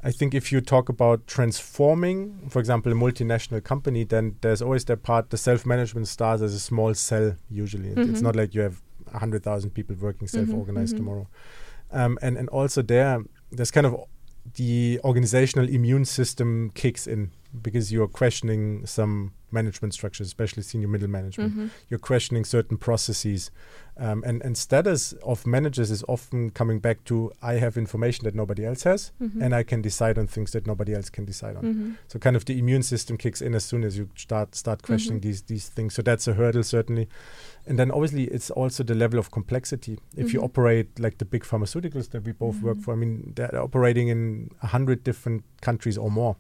[0.03, 4.85] I think if you talk about transforming, for example, a multinational company, then there's always
[4.85, 5.31] that part.
[5.31, 7.37] The self-management starts as a small cell.
[7.51, 8.81] Usually, It- it's not like you have
[9.13, 10.99] a hundred thousand people working self-organized mhm.
[10.99, 11.29] tomorrow.
[11.91, 13.97] Um, and and also there, there's kind of
[14.55, 17.31] the organizational immune system kicks in
[17.63, 21.53] because you're questioning some management structures, especially senior middle management.
[21.53, 21.67] Mm-hmm.
[21.89, 23.51] You're questioning certain processes,
[23.97, 28.35] um, and and status of managers is often coming back to I have information that
[28.35, 29.43] nobody else has, Mhm.
[29.43, 31.65] and I can decide on things that nobody else can decide on.
[31.65, 31.97] Mhm.
[32.09, 35.21] So kind of the immune system kicks in as soon as you start start questioning
[35.21, 35.25] Mhm.
[35.25, 35.95] these these things.
[35.95, 37.09] So that's a hurdle certainly,
[37.67, 39.99] and then obviously it's also the level of complexity.
[40.15, 40.45] If you Mhm.
[40.45, 42.83] operate like the big pharmaceuticals that we both work Mhm.
[42.85, 46.37] for, I mean they're operating in a hundred different countries or more.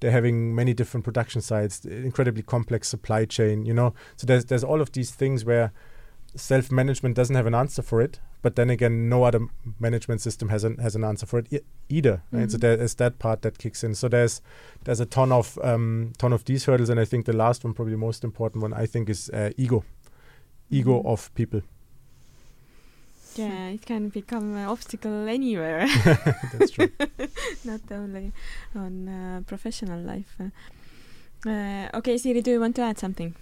[0.00, 3.64] They're having many different production sites, incredibly complex supply chain.
[3.66, 5.72] You know, so there's there's all of these things where
[6.34, 8.20] self management doesn't have an answer for it.
[8.40, 9.40] But then again, no other
[9.80, 12.22] management system has an has an answer for it e- either.
[12.30, 12.48] Right?
[12.50, 12.60] So Mhm.
[12.60, 13.94] there is that part that kicks in.
[13.96, 14.40] So there's
[14.84, 17.74] there's a ton of um, ton of these hurdles, and I think the last one,
[17.74, 19.84] probably the most important one, I think is uh, ego,
[20.70, 21.06] ego Mhm.
[21.06, 21.62] of people.
[23.38, 25.86] Yeah, it can become an obstacle anywhere,
[26.54, 26.90] That's true.
[27.64, 28.32] not only
[28.74, 30.34] on uh, professional life.
[31.46, 33.34] Uh, okay, Siiri, do you want to add something?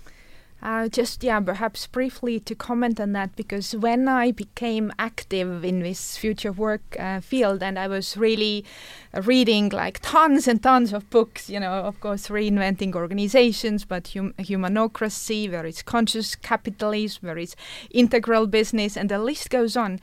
[0.63, 5.81] Uh, just yeah, perhaps briefly to comment on that because when I became active in
[5.81, 8.65] this future work uh, field and I was really
[9.13, 14.35] reading like tons and tons of books, you know, of course, reinventing organizations, but hum-
[14.39, 17.55] humanocracy, where it's conscious capitalism, where it's
[17.91, 20.01] integral business, and the list goes on.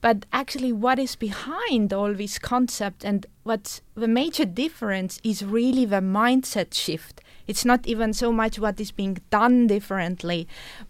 [0.00, 5.84] But actually, what is behind all these concepts and what's the major difference is really
[5.84, 7.20] the mindset shift.
[7.52, 10.40] It's not even so much what is being done differently,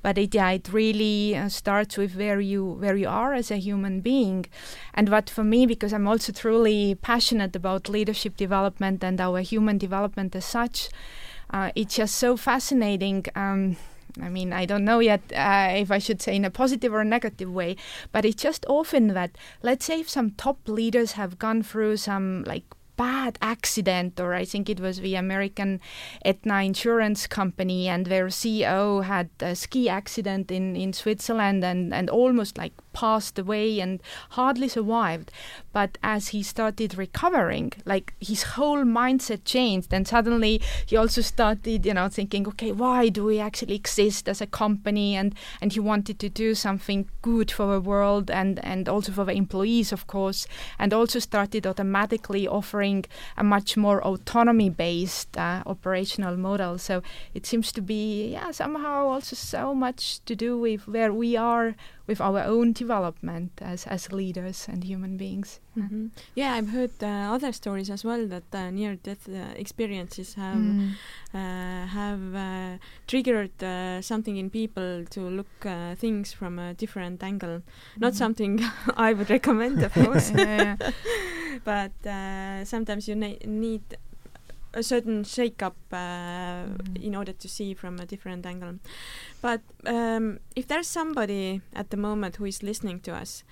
[0.05, 3.57] but it, yeah, it really uh, starts with where you where you are as a
[3.69, 4.47] human being,
[4.95, 9.77] and what for me, because I'm also truly passionate about leadership development and our human
[9.79, 10.89] development as such,
[11.51, 13.27] uh, it's just so fascinating.
[13.35, 13.77] Um,
[14.21, 17.05] I mean, I don't know yet uh, if I should say in a positive or
[17.05, 17.77] negative way,
[18.13, 19.31] but it's just often that,
[19.63, 22.65] let's say, if some top leaders have gone through some like
[23.03, 25.81] bad accident, or I think it was the American
[26.25, 32.09] Aetna insurance company, and their CEO had a ski accident in, in Switzerland and, and
[32.09, 34.01] almost like passed away and
[34.31, 35.33] hardly survived.
[35.73, 41.87] But as he started recovering, like his whole mindset changed, and suddenly he also started,
[41.87, 45.17] you know, thinking, okay, why do we actually exist as a company?
[45.17, 49.25] And and he wanted to do something good for the world and and also for
[49.25, 50.47] the employees, of course,
[50.79, 53.05] and also started automatically offering
[53.37, 56.79] a much more autonomy-based uh, operational model.
[56.79, 57.03] So
[57.35, 61.75] it seems to be, yeah, somehow also so much to do with where we are
[62.13, 65.61] with our own development as as leaders and human beings.
[65.77, 66.07] Mm-hmm.
[66.37, 70.93] Yeah, I've heard uh, other stories as well that uh, near-death uh, experiences have Mm.
[71.35, 77.23] uh, have uh, triggered uh, something in people to look uh, things from a different
[77.23, 77.57] angle.
[78.01, 78.19] Not Mhm.
[78.23, 78.53] something
[79.09, 80.77] I would recommend, of course, Yeah, yeah.
[81.73, 83.83] but uh, sometimes you need
[84.75, 87.03] a certain shake-up uh, Mhm.
[87.05, 88.79] in order to see from a different angle.
[89.41, 93.45] But um, if there's somebody at the moment who is listening to us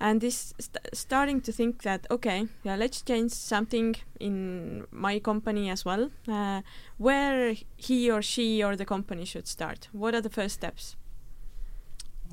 [0.00, 5.70] and is st- starting to think that okay, yeah, let's change something in my company
[5.70, 6.60] as well, uh,
[6.98, 9.88] where he or she or the company should start.
[9.92, 10.96] What are the first steps?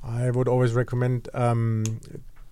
[0.04, 1.84] I would always recommend um,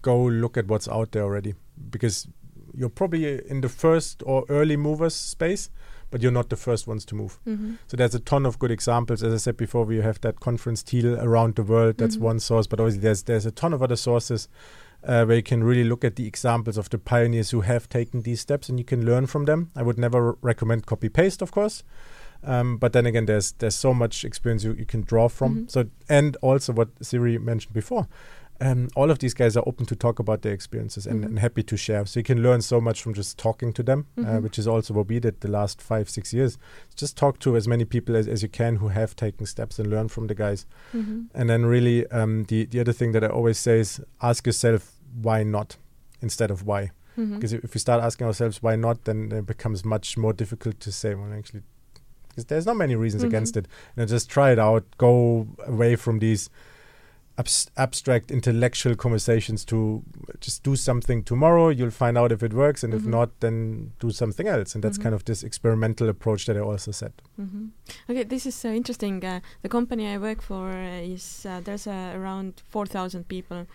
[0.02, 1.54] go look at what's out there already
[1.92, 2.28] because
[2.76, 5.70] you're probably in the first or early movers space,
[6.12, 7.40] but you're not the first ones to move.
[7.48, 7.74] Mm-hmm.
[7.88, 9.24] So there's a ton of good examples.
[9.24, 11.98] As I said before, we have that conference teal around the world.
[11.98, 12.22] That's Mhm.
[12.22, 14.48] one source, but obviously there's there's a ton of other sources
[15.06, 18.22] uh, where you can really look at the examples of the pioneers who have taken
[18.22, 19.70] these steps, and you can learn from them.
[19.76, 21.84] I would never r- recommend copy paste, of course.
[22.46, 25.56] Um, but then again, there's there's so much experience you, you can draw from.
[25.66, 25.72] Mhm.
[25.72, 28.08] So and also what Siiri mentioned before,
[28.62, 31.26] um, all of these guys are open to talk about their experiences and, Mhm.
[31.28, 32.06] and happy to share.
[32.06, 34.44] So you can learn so much from just talking to them, uh, Mhm.
[34.44, 36.58] which is also what we did the last five six years.
[36.96, 39.90] Just talk to as many people as, as you can who have taken steps and
[39.90, 40.66] learn from the guys.
[40.94, 41.24] Mm-hmm.
[41.34, 44.94] And then really, um, the the other thing that I always say is ask yourself
[45.22, 45.78] why not
[46.22, 46.92] instead of why.
[47.18, 47.36] Mm-hmm.
[47.36, 50.80] Because if, if we start asking ourselves why not, then it becomes much more difficult
[50.80, 51.14] to say.
[51.16, 51.62] Well, actually,
[52.30, 53.28] because there's not many reasons Mhm.
[53.28, 53.68] against it.
[53.96, 54.84] You know, just try it out.
[54.98, 56.50] Go away from these
[57.38, 60.04] abs- abstract intellectual conversations to
[60.40, 61.70] just do something tomorrow.
[61.70, 63.08] You'll find out if it works, and if Mhm.
[63.12, 64.76] not, then do something else.
[64.76, 65.04] And that's Mhm.
[65.04, 67.12] kind of this experimental approach that I also said.
[67.40, 67.66] Mm-hmm.
[68.10, 69.24] Okay, this is uh, interesting.
[69.26, 73.66] Uh, the company I work for uh, is uh, there's uh, around four thousand people,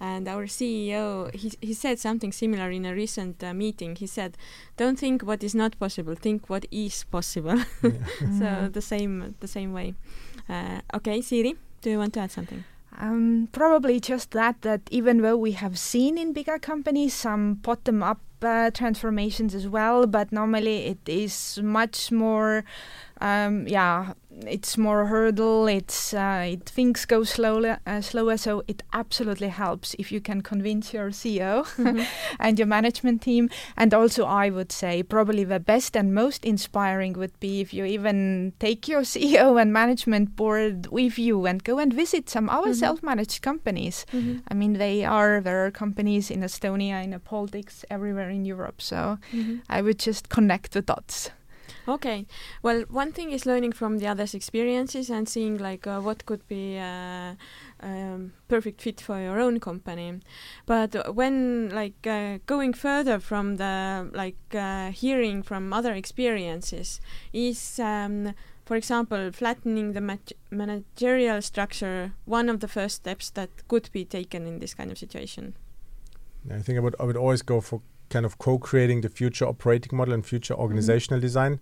[0.00, 3.96] and our CEO he he said something similar in a recent uh, meeting.
[3.96, 4.36] He said,
[4.76, 6.14] "Don't think what is not possible.
[6.14, 8.72] Think what is possible." so Mhm.
[8.72, 9.94] the same the same way.
[10.48, 12.64] Uh, okay, Siiri, do you want to add something?
[13.00, 18.02] Um, probably just that that even though we have seen in bigger companies some bottom
[18.02, 22.64] up uh, transformations as well, but normally it is much more,
[23.20, 24.12] um, yeah,
[24.46, 25.66] it's more hurdle.
[25.66, 30.42] It's uh, it things go slowly, uh, slower, so it absolutely helps if you can
[30.42, 32.02] convince your CEO mm-hmm.
[32.38, 33.50] and your management team.
[33.76, 37.84] And also, I would say probably the best and most inspiring would be if you
[37.84, 42.70] even take your CEO and management board with you and go and visit some other
[42.70, 42.78] mm-hmm.
[42.78, 44.06] self-managed companies.
[44.12, 44.38] Mm-hmm.
[44.48, 48.80] I mean, they are there are companies in Estonia, in the Baltics, everywhere in Europe.
[48.80, 49.58] So mm-hmm.
[49.68, 51.30] I would just connect the dots.
[51.88, 52.26] Okay.
[52.62, 56.46] Well, one thing is learning from the others' experiences and seeing like uh, what could
[56.46, 57.34] be a
[57.82, 60.20] uh, um, perfect fit for your own company.
[60.66, 67.00] But when like uh, going further from the like uh, hearing from other experiences
[67.32, 68.34] is um,
[68.66, 70.18] for example, flattening the
[70.50, 74.98] managerial structure one of the first steps that could be taken in this kind of
[74.98, 75.54] situation?
[76.50, 77.80] I think I would I would always go for
[78.10, 80.62] kind of co-creating the future operating model and future mm-hmm.
[80.62, 81.26] organizational mm-hmm.
[81.26, 81.60] design.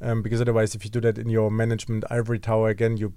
[0.00, 3.14] Um, because otherwise, if you do that in your management ivory tower again, you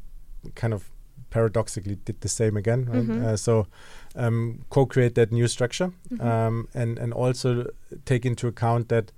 [0.54, 0.92] kind of
[1.32, 2.86] paradoxically did the same again.
[2.86, 3.04] Right?
[3.04, 3.26] Mm-hmm.
[3.26, 3.68] Uh, so
[4.16, 6.28] um, co-create that new structure, mm-hmm.
[6.28, 7.66] um, and and also
[8.06, 9.12] take into account that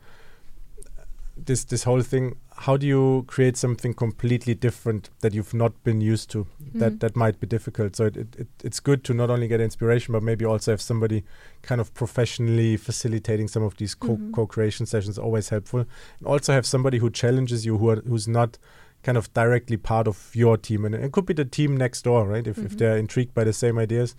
[1.36, 6.02] this this whole thing how do you create something completely different that you've not been
[6.02, 6.46] used to?
[6.46, 6.80] Mm-hmm.
[6.80, 7.96] that that might be difficult.
[7.96, 10.82] So it, it, it, it's good to not only get inspiration but maybe also have
[10.82, 11.24] somebody
[11.62, 14.32] kind of professionally facilitating some of these co- mm-hmm.
[14.32, 15.82] co-creation sessions always helpful.
[16.20, 18.58] And also have somebody who challenges you who are, who's not
[19.04, 20.84] kind of directly part of your team.
[20.84, 22.46] And it could be the team next door right?
[22.46, 22.66] If, mm-hmm.
[22.66, 24.16] if they're intrigued by the same ideas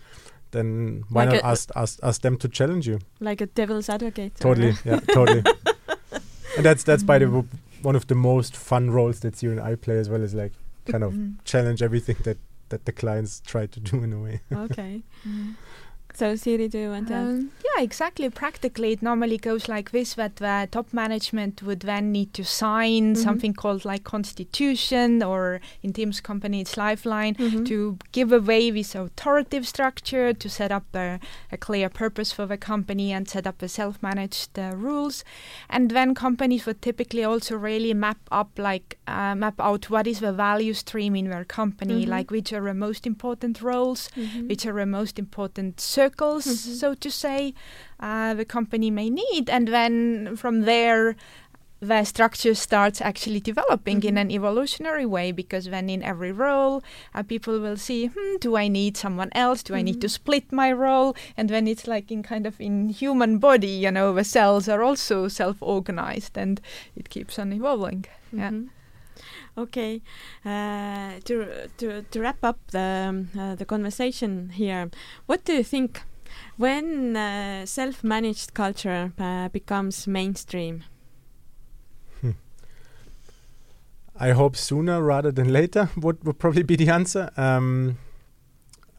[0.52, 3.00] then why like not ask, ask ask them to challenge you?
[3.20, 4.36] Like a devil's advocate.
[4.36, 4.74] Totally.
[4.84, 5.42] Yeah totally.
[6.56, 7.46] And that's that's by the mm
[7.82, 10.52] one of the most fun roles that you and I play as well is like
[10.86, 11.36] kind of mm.
[11.44, 12.38] challenge everything that
[12.70, 14.40] that the clients try to do in a way.
[14.52, 15.02] okay.
[15.26, 15.56] Mm.
[16.18, 17.14] So, Siiri, do you want to?
[17.14, 18.28] Um, yeah, exactly.
[18.28, 23.14] Practically, it normally goes like this: that the top management would then need to sign
[23.14, 23.22] mm-hmm.
[23.22, 27.62] something called like constitution, or in Tim's company, it's Lifeline, mm-hmm.
[27.66, 31.20] to give away this authoritative structure, to set up a,
[31.52, 35.22] a, clear purpose for the company, and set up a self-managed uh, rules.
[35.70, 40.18] And then companies would typically also really map up, like uh, map out what is
[40.18, 42.10] the value stream in their company, mm-hmm.
[42.10, 44.48] like which are the most important roles, mm-hmm.
[44.48, 46.74] which are the most important circles, mm-hmm.
[46.74, 47.54] so to say,
[48.00, 49.50] uh, the company may need.
[49.50, 51.16] And then from there,
[51.80, 54.08] the structure starts actually developing mm-hmm.
[54.08, 56.82] in an evolutionary way because then in every role
[57.14, 59.78] uh, people will see hmm, do i need someone else do mm-hmm.
[59.78, 60.22] i need to mm-hmm.
[60.22, 64.12] split my role and then it's like in kind of in human body you know
[64.12, 66.60] the cells are also self-organized and
[66.96, 68.04] it keeps on evolving
[68.34, 68.38] mm-hmm.
[68.40, 68.77] yeah
[69.58, 70.00] Okay,
[70.46, 74.88] uh, to, to to wrap up the um, uh, the conversation here,
[75.26, 76.00] what do you think
[76.56, 80.84] when uh, self-managed culture uh, becomes mainstream?
[82.20, 82.38] Hmm.
[84.16, 87.30] I hope sooner rather than later would, would probably be the answer.
[87.36, 87.98] Um,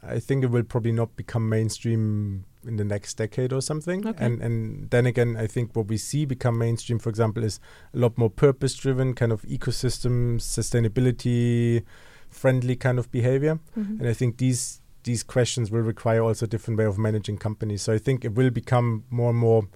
[0.03, 4.05] I think it will probably not become mainstream in the next decade or something.
[4.05, 4.25] Okay.
[4.25, 7.59] And and then again, I think what we see become mainstream, for example, is
[7.93, 11.83] a lot more purpose driven, kind of ecosystem sustainability
[12.29, 13.59] friendly kind of behavior.
[13.77, 13.99] Mm-hmm.
[13.99, 17.81] And I think these these questions will require also a different way of managing companies.
[17.81, 19.67] So I think it will become more and more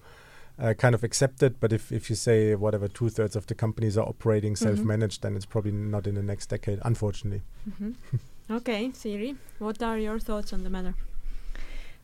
[0.58, 1.58] uh, kind of accepted.
[1.60, 4.76] But if, if you say whatever two thirds of the companies are operating mm-hmm.
[4.76, 7.42] self managed, then it's probably not in the next decade, unfortunately.
[7.68, 7.92] Mm-hmm.
[8.56, 10.94] okay, Siiri, what are your thoughts on the matter?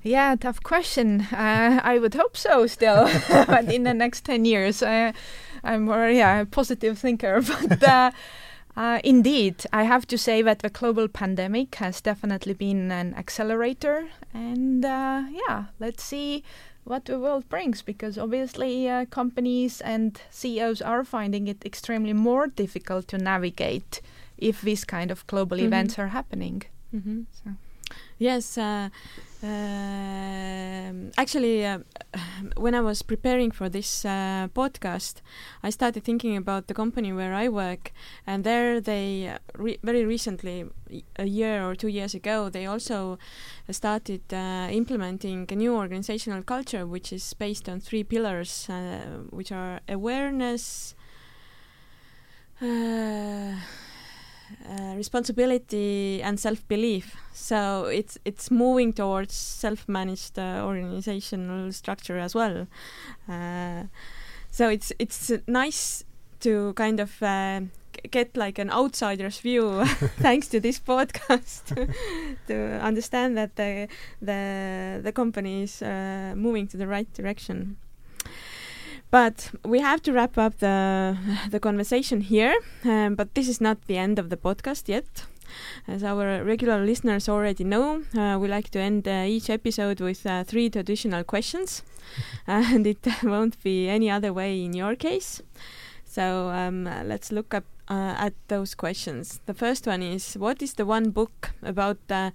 [0.02, 1.22] Yeah, tough question.
[1.32, 4.82] Uh, I would hope so still, but in the next 10 years.
[4.82, 5.12] Uh,
[5.62, 7.42] I'm more, yeah, a positive thinker.
[7.68, 8.10] But uh,
[8.76, 14.08] uh, indeed, I have to say that the global pandemic has definitely been an accelerator.
[14.32, 16.44] And uh, yeah, let's see
[16.84, 22.46] what the world brings because obviously uh, companies and CEOs are finding it extremely more
[22.46, 24.00] difficult to navigate
[24.38, 25.66] if these kind of global mm-hmm.
[25.66, 26.62] events are happening.
[26.94, 27.22] Mm-hmm.
[27.44, 27.50] So.
[28.18, 28.88] Yes, uh,
[29.42, 31.78] uh, actually, uh,
[32.56, 35.22] when I was preparing for this uh, podcast,
[35.62, 37.92] I started thinking about the company where I work,
[38.26, 40.66] and there they uh, re very recently,
[41.16, 43.18] a year or two years ago, they also
[43.70, 48.68] started uh, implementing a new organizational culture, which is based on three pillars,
[49.30, 50.94] which are awareness.
[54.68, 57.16] Uh, responsibility and self-belief.
[57.32, 62.66] So it's it's moving towards self-managed uh, organizational structure as well.
[63.28, 63.84] Uh,
[64.50, 66.04] so it's it's nice
[66.40, 67.60] to kind of uh,
[68.10, 69.84] get like an outsider's view
[70.20, 71.64] thanks to this podcast
[72.46, 73.88] to understand that the
[74.22, 77.76] the the company is uh, moving to the right direction.
[79.10, 81.16] But we have to wrap up the
[81.50, 82.54] the conversation here.
[82.84, 85.26] Um, but this is not the end of the podcast yet.
[85.88, 90.24] As our regular listeners already know, uh, we like to end uh, each episode with
[90.24, 91.82] uh, three traditional questions,
[92.46, 95.42] and it won't be any other way in your case.
[96.04, 99.40] So um, let's look up uh, at those questions.
[99.46, 102.30] The first one is: What is the one book about uh,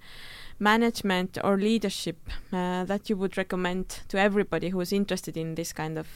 [0.58, 2.18] management or leadership
[2.52, 6.06] uh, that you would recommend to everybody who is interested in this kind of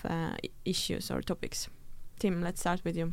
[0.64, 1.68] issues or topics?
[2.18, 3.12] Tim, let's start with you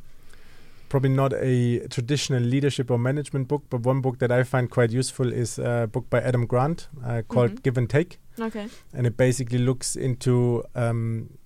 [0.90, 4.92] probably not a traditional leadership or management book, but one book that I find quite
[4.92, 7.62] useful is a book by Adam Grant uh, called mm-hmm.
[7.64, 8.20] Give and Take.
[8.40, 8.68] Okay.
[8.94, 11.38] And it basically looks into um,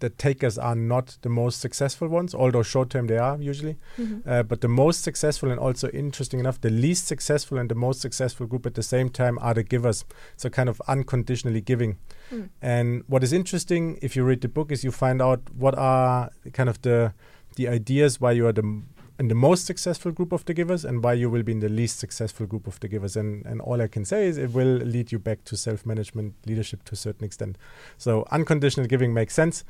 [0.00, 3.76] the takers are not the most successful ones, although short term they are usually.
[3.98, 4.28] Mm-hmm.
[4.28, 8.00] Uh, but the most successful and also interesting enough, the least successful and the most
[8.00, 10.04] successful group at the same time are the givers.
[10.36, 11.98] So kind of unconditionally giving.
[12.30, 12.48] Mm.
[12.60, 16.30] And what is interesting if you read the book is you find out what are
[16.52, 17.12] kind of the
[17.56, 18.82] the ideas why you are the
[19.18, 21.68] in the most successful group of the givers and why you will be in the
[21.68, 23.16] least successful group of the givers.
[23.16, 26.34] And and all I can say is it will lead you back to self management
[26.46, 27.58] leadership to a certain extent.
[27.96, 29.64] So unconditional giving makes sense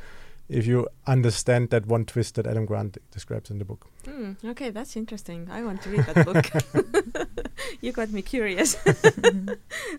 [0.49, 3.87] if you understand that one twist that Adam Grant describes in the book.
[4.05, 5.49] Mm, okay, that's interesting.
[5.51, 7.29] I want to read that book.
[7.81, 8.77] you got me curious.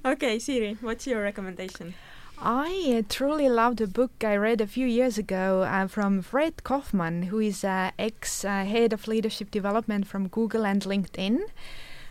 [0.05, 1.93] okay, Siiri, what's your recommendation?
[2.41, 6.57] I uh, truly loved a book I read a few years ago uh, from Fred
[6.63, 11.41] Kofman, who is uh, ex head of leadership development from Google and LinkedIn.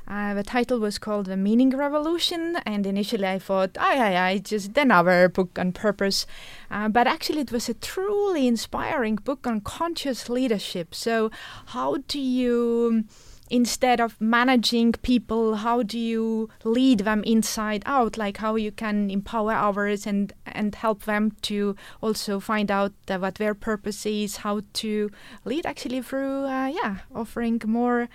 [0.07, 4.39] Uh, the title was called The Meaning Revolution, and initially I thought, I, I, I
[4.39, 6.27] just another book on purpose.
[6.71, 10.95] Uh, but actually, it was a truly inspiring book on conscious leadership.
[10.95, 11.31] So,
[11.67, 13.05] how do you
[13.51, 19.11] instead of managing people how do you lead them inside out like how you can
[19.11, 24.39] empower others and and help them to also find out uh, what their purpose is
[24.39, 25.11] how to
[25.45, 28.09] lead actually through uh, yeah offering more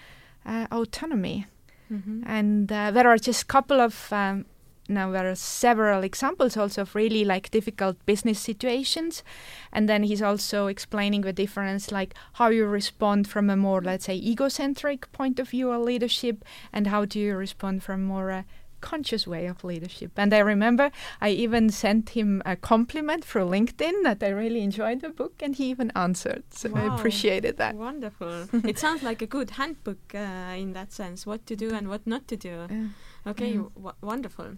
[0.46, 1.48] uh, autonomy
[1.92, 2.22] mm-hmm.
[2.26, 4.46] and uh, there are just a couple of um,
[4.90, 9.24] now there are several examples also of really like difficult business situations.
[9.72, 14.06] And then he's also explaining the difference like how you respond from a more let's
[14.06, 18.46] say egocentric point of view or leadership and how do you respond from more a
[18.90, 23.96] conscious way of leadership and i remember i even sent him a compliment through linkedin
[24.04, 26.82] that i really enjoyed the book and he even answered so wow.
[26.82, 28.36] i appreciated that wonderful
[28.72, 32.06] it sounds like a good handbook uh, in that sense what to do and what
[32.06, 32.88] not to do yeah.
[33.26, 33.94] Okay, mm.
[34.02, 34.58] wonderful.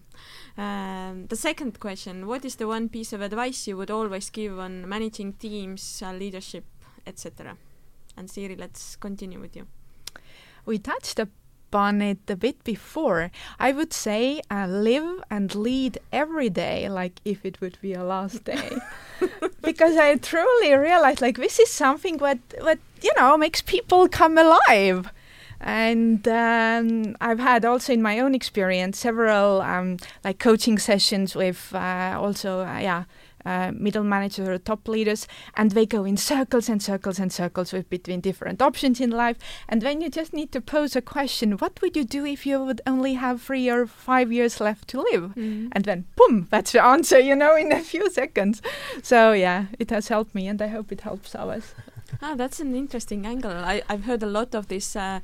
[0.58, 4.58] Um, the second question: What is the one piece of advice you would always give
[4.58, 6.66] on managing teams, uh, leadership,
[7.06, 7.58] etc.?
[8.18, 9.68] And Siiri, let's continue with you.
[10.66, 11.45] We touched upon
[11.76, 13.32] it a bit before.
[13.60, 18.04] I would say uh, live and lead every day like if it would be a
[18.04, 18.78] last day.
[19.62, 24.38] because I truly realized like this is something what what you know makes people come
[24.38, 25.10] alive
[25.62, 31.74] and um, I've had also in my own experience several um, like coaching sessions with
[31.74, 33.04] uh, also uh, yeah
[33.46, 37.72] uh, middle managers or top leaders, and they go in circles and circles and circles
[37.74, 39.38] with between different options in life.
[39.70, 42.64] And then you just need to pose a question: What would you do if you
[42.64, 45.36] would only have three or five years left to live?
[45.36, 45.70] Mm.
[45.72, 47.20] And then, boom, that's the answer.
[47.20, 48.62] You know, in a few seconds.
[49.02, 51.74] So yeah, it has helped me, and I hope it helps others.
[52.22, 53.52] ah, that's an interesting angle.
[53.52, 54.96] I, I've heard a lot of this.
[54.96, 55.20] Uh,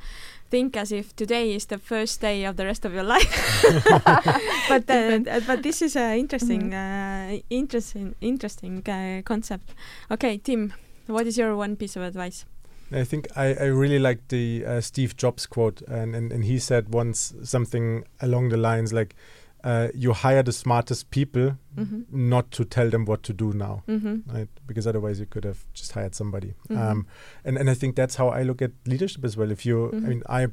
[0.52, 3.64] think as if today is the first day of the rest of your life.
[4.70, 7.36] but uh, but this is an interesting, mm-hmm.
[7.36, 9.74] uh, interesting, interesting uh, concept.
[10.12, 10.74] Okay, Tim,
[11.08, 12.46] what is your one piece of advice?
[12.94, 16.60] I think I, I really like the uh, Steve Jobs quote, and, and, and he
[16.60, 19.16] said once something along the lines like,
[19.64, 22.02] uh, you hire the smartest people mm-hmm.
[22.10, 24.18] not to tell them what to do now mm-hmm.
[24.34, 26.82] right because otherwise you could have just hired somebody mm-hmm.
[26.82, 27.08] um,
[27.46, 29.90] and and I think that's how I look at leadership as well if you I
[29.90, 30.10] mm-hmm.
[30.10, 30.48] mean I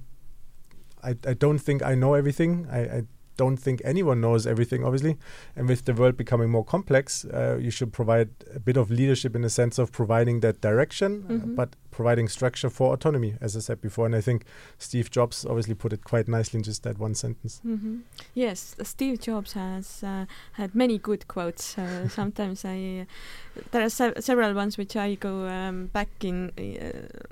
[1.03, 3.03] I, I don't think I know everything I, I
[3.39, 5.17] don't think anyone knows everything, obviously.
[5.57, 9.35] And with the world becoming more complex, uh, you should provide a bit of leadership
[9.35, 13.61] in the sense of providing that direction, uh, but providing structure for autonomy, as I
[13.61, 14.07] said before.
[14.07, 14.45] And I think
[14.79, 17.61] Steve Jobs obviously put it quite nicely in just that one sentence.
[17.67, 17.97] Mm-hmm.
[18.35, 21.77] Yes, Steve Jobs has uh, had many good quotes.
[21.77, 26.53] Uh, sometimes I, uh, there are se- several ones which I go um, back in,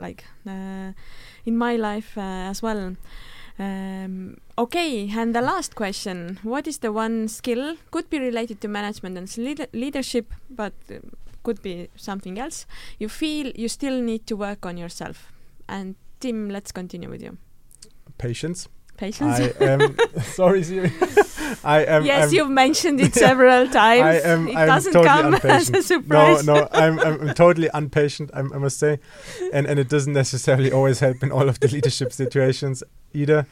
[0.01, 2.97] like in my life as well.
[3.59, 8.69] Um, okay, and the last question: What is the one skill could be related to
[8.69, 10.99] management and lead leadership, but uh,
[11.47, 12.67] could be something else?
[12.99, 15.17] You feel you still need to work on yourself.
[15.69, 17.37] And Tim, let's continue with you.
[18.19, 18.69] Patience.
[18.97, 19.39] Patience.
[19.61, 19.97] I am
[20.39, 20.91] sorry, Siiri.
[21.77, 22.05] I am.
[22.07, 24.25] yes, I'm, you've mentioned it several times.
[24.25, 24.49] I am.
[24.49, 26.47] it I'm doesn't totally come as a surprise.
[26.47, 28.31] No, no, I'm, I'm, I'm totally impatient.
[28.33, 28.99] I'm, I must say,
[29.53, 32.83] and and it doesn't necessarily always help in all of the leadership situations
[33.13, 33.47] either.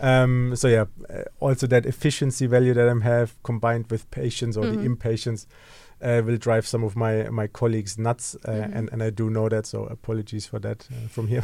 [0.00, 4.64] Um, so yeah, uh, also that efficiency value that I have combined with patience or
[4.64, 4.74] Mhm.
[4.76, 5.46] the impatience
[6.02, 8.76] uh, will drive some of my my colleagues nuts, uh, Mhm.
[8.76, 9.66] and and I do know that.
[9.66, 11.42] So apologies for that uh, from here.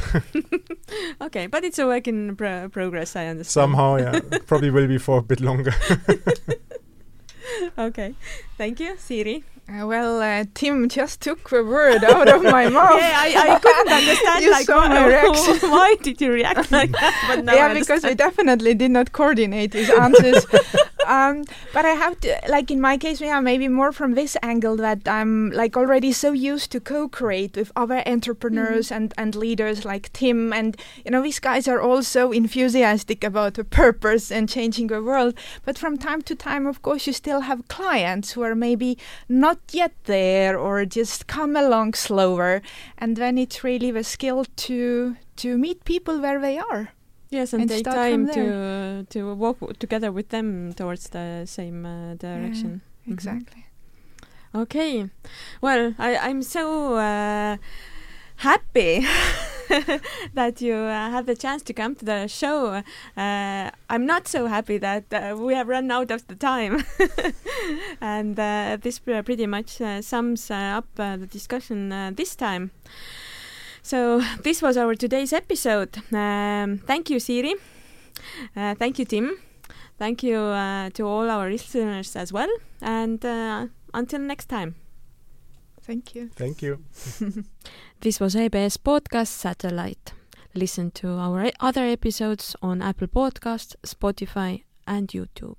[1.20, 3.16] okay, but it's a work in pro- progress.
[3.16, 3.62] I understand.
[3.64, 5.74] Somehow, yeah, probably will be for a bit longer.
[7.78, 8.14] okay,
[8.58, 9.42] thank you, Siiri.
[9.68, 12.98] Uh, well, uh, Tim just took the word out of my mouth.
[13.00, 14.28] Yeah, I, I couldn't understand.
[14.42, 15.70] You like, saw my why, reaction.
[15.70, 17.24] why did you react like that?
[17.28, 20.44] But now I yeah, because we definitely did not coordinate his answers.
[21.06, 24.76] um, but I have to, like in my case, yeah, maybe more from this angle
[24.78, 30.12] that I'm like already so used to co-create with other entrepreneurs and and leaders like
[30.12, 34.88] Tim, and you know these guys are all so enthusiastic about the purpose and changing
[34.88, 35.34] the world.
[35.64, 38.98] But from time to time, of course, you still have clients who are maybe
[39.28, 42.62] not yet there or just come along slower,
[42.98, 46.88] and then it's really the skill to to meet people where they are.
[47.30, 51.86] Yes, and, and take time to to walk w- together with them towards the same
[51.86, 52.80] uh, direction.
[53.06, 53.12] Mhm.
[53.12, 53.64] Exactly.
[54.54, 55.08] Okay,
[55.62, 57.56] well, I, I'm so uh,
[58.42, 59.06] happy
[60.34, 62.82] that you uh, have the chance to come to the show.
[63.16, 66.84] Uh, I'm not so happy that uh, we have run out of the time,
[68.00, 72.72] and uh, this pr- pretty much uh, sums uh, up the discussion this time.
[73.82, 75.96] So this was our today's episode.
[76.12, 77.54] Um, thank you, Siiri.
[78.54, 79.38] Thank you, Tim.
[79.98, 80.36] Thank you
[80.94, 82.50] to all our listeners as well.
[82.80, 83.24] And
[83.94, 84.81] until next time.
[85.82, 86.30] Thank you.
[86.34, 86.84] Thank you.
[88.00, 90.12] This was ABS Podcast Satellite.
[90.54, 95.56] Listen to our other episodes on Apple Podcasts, Spotify, and YouTube.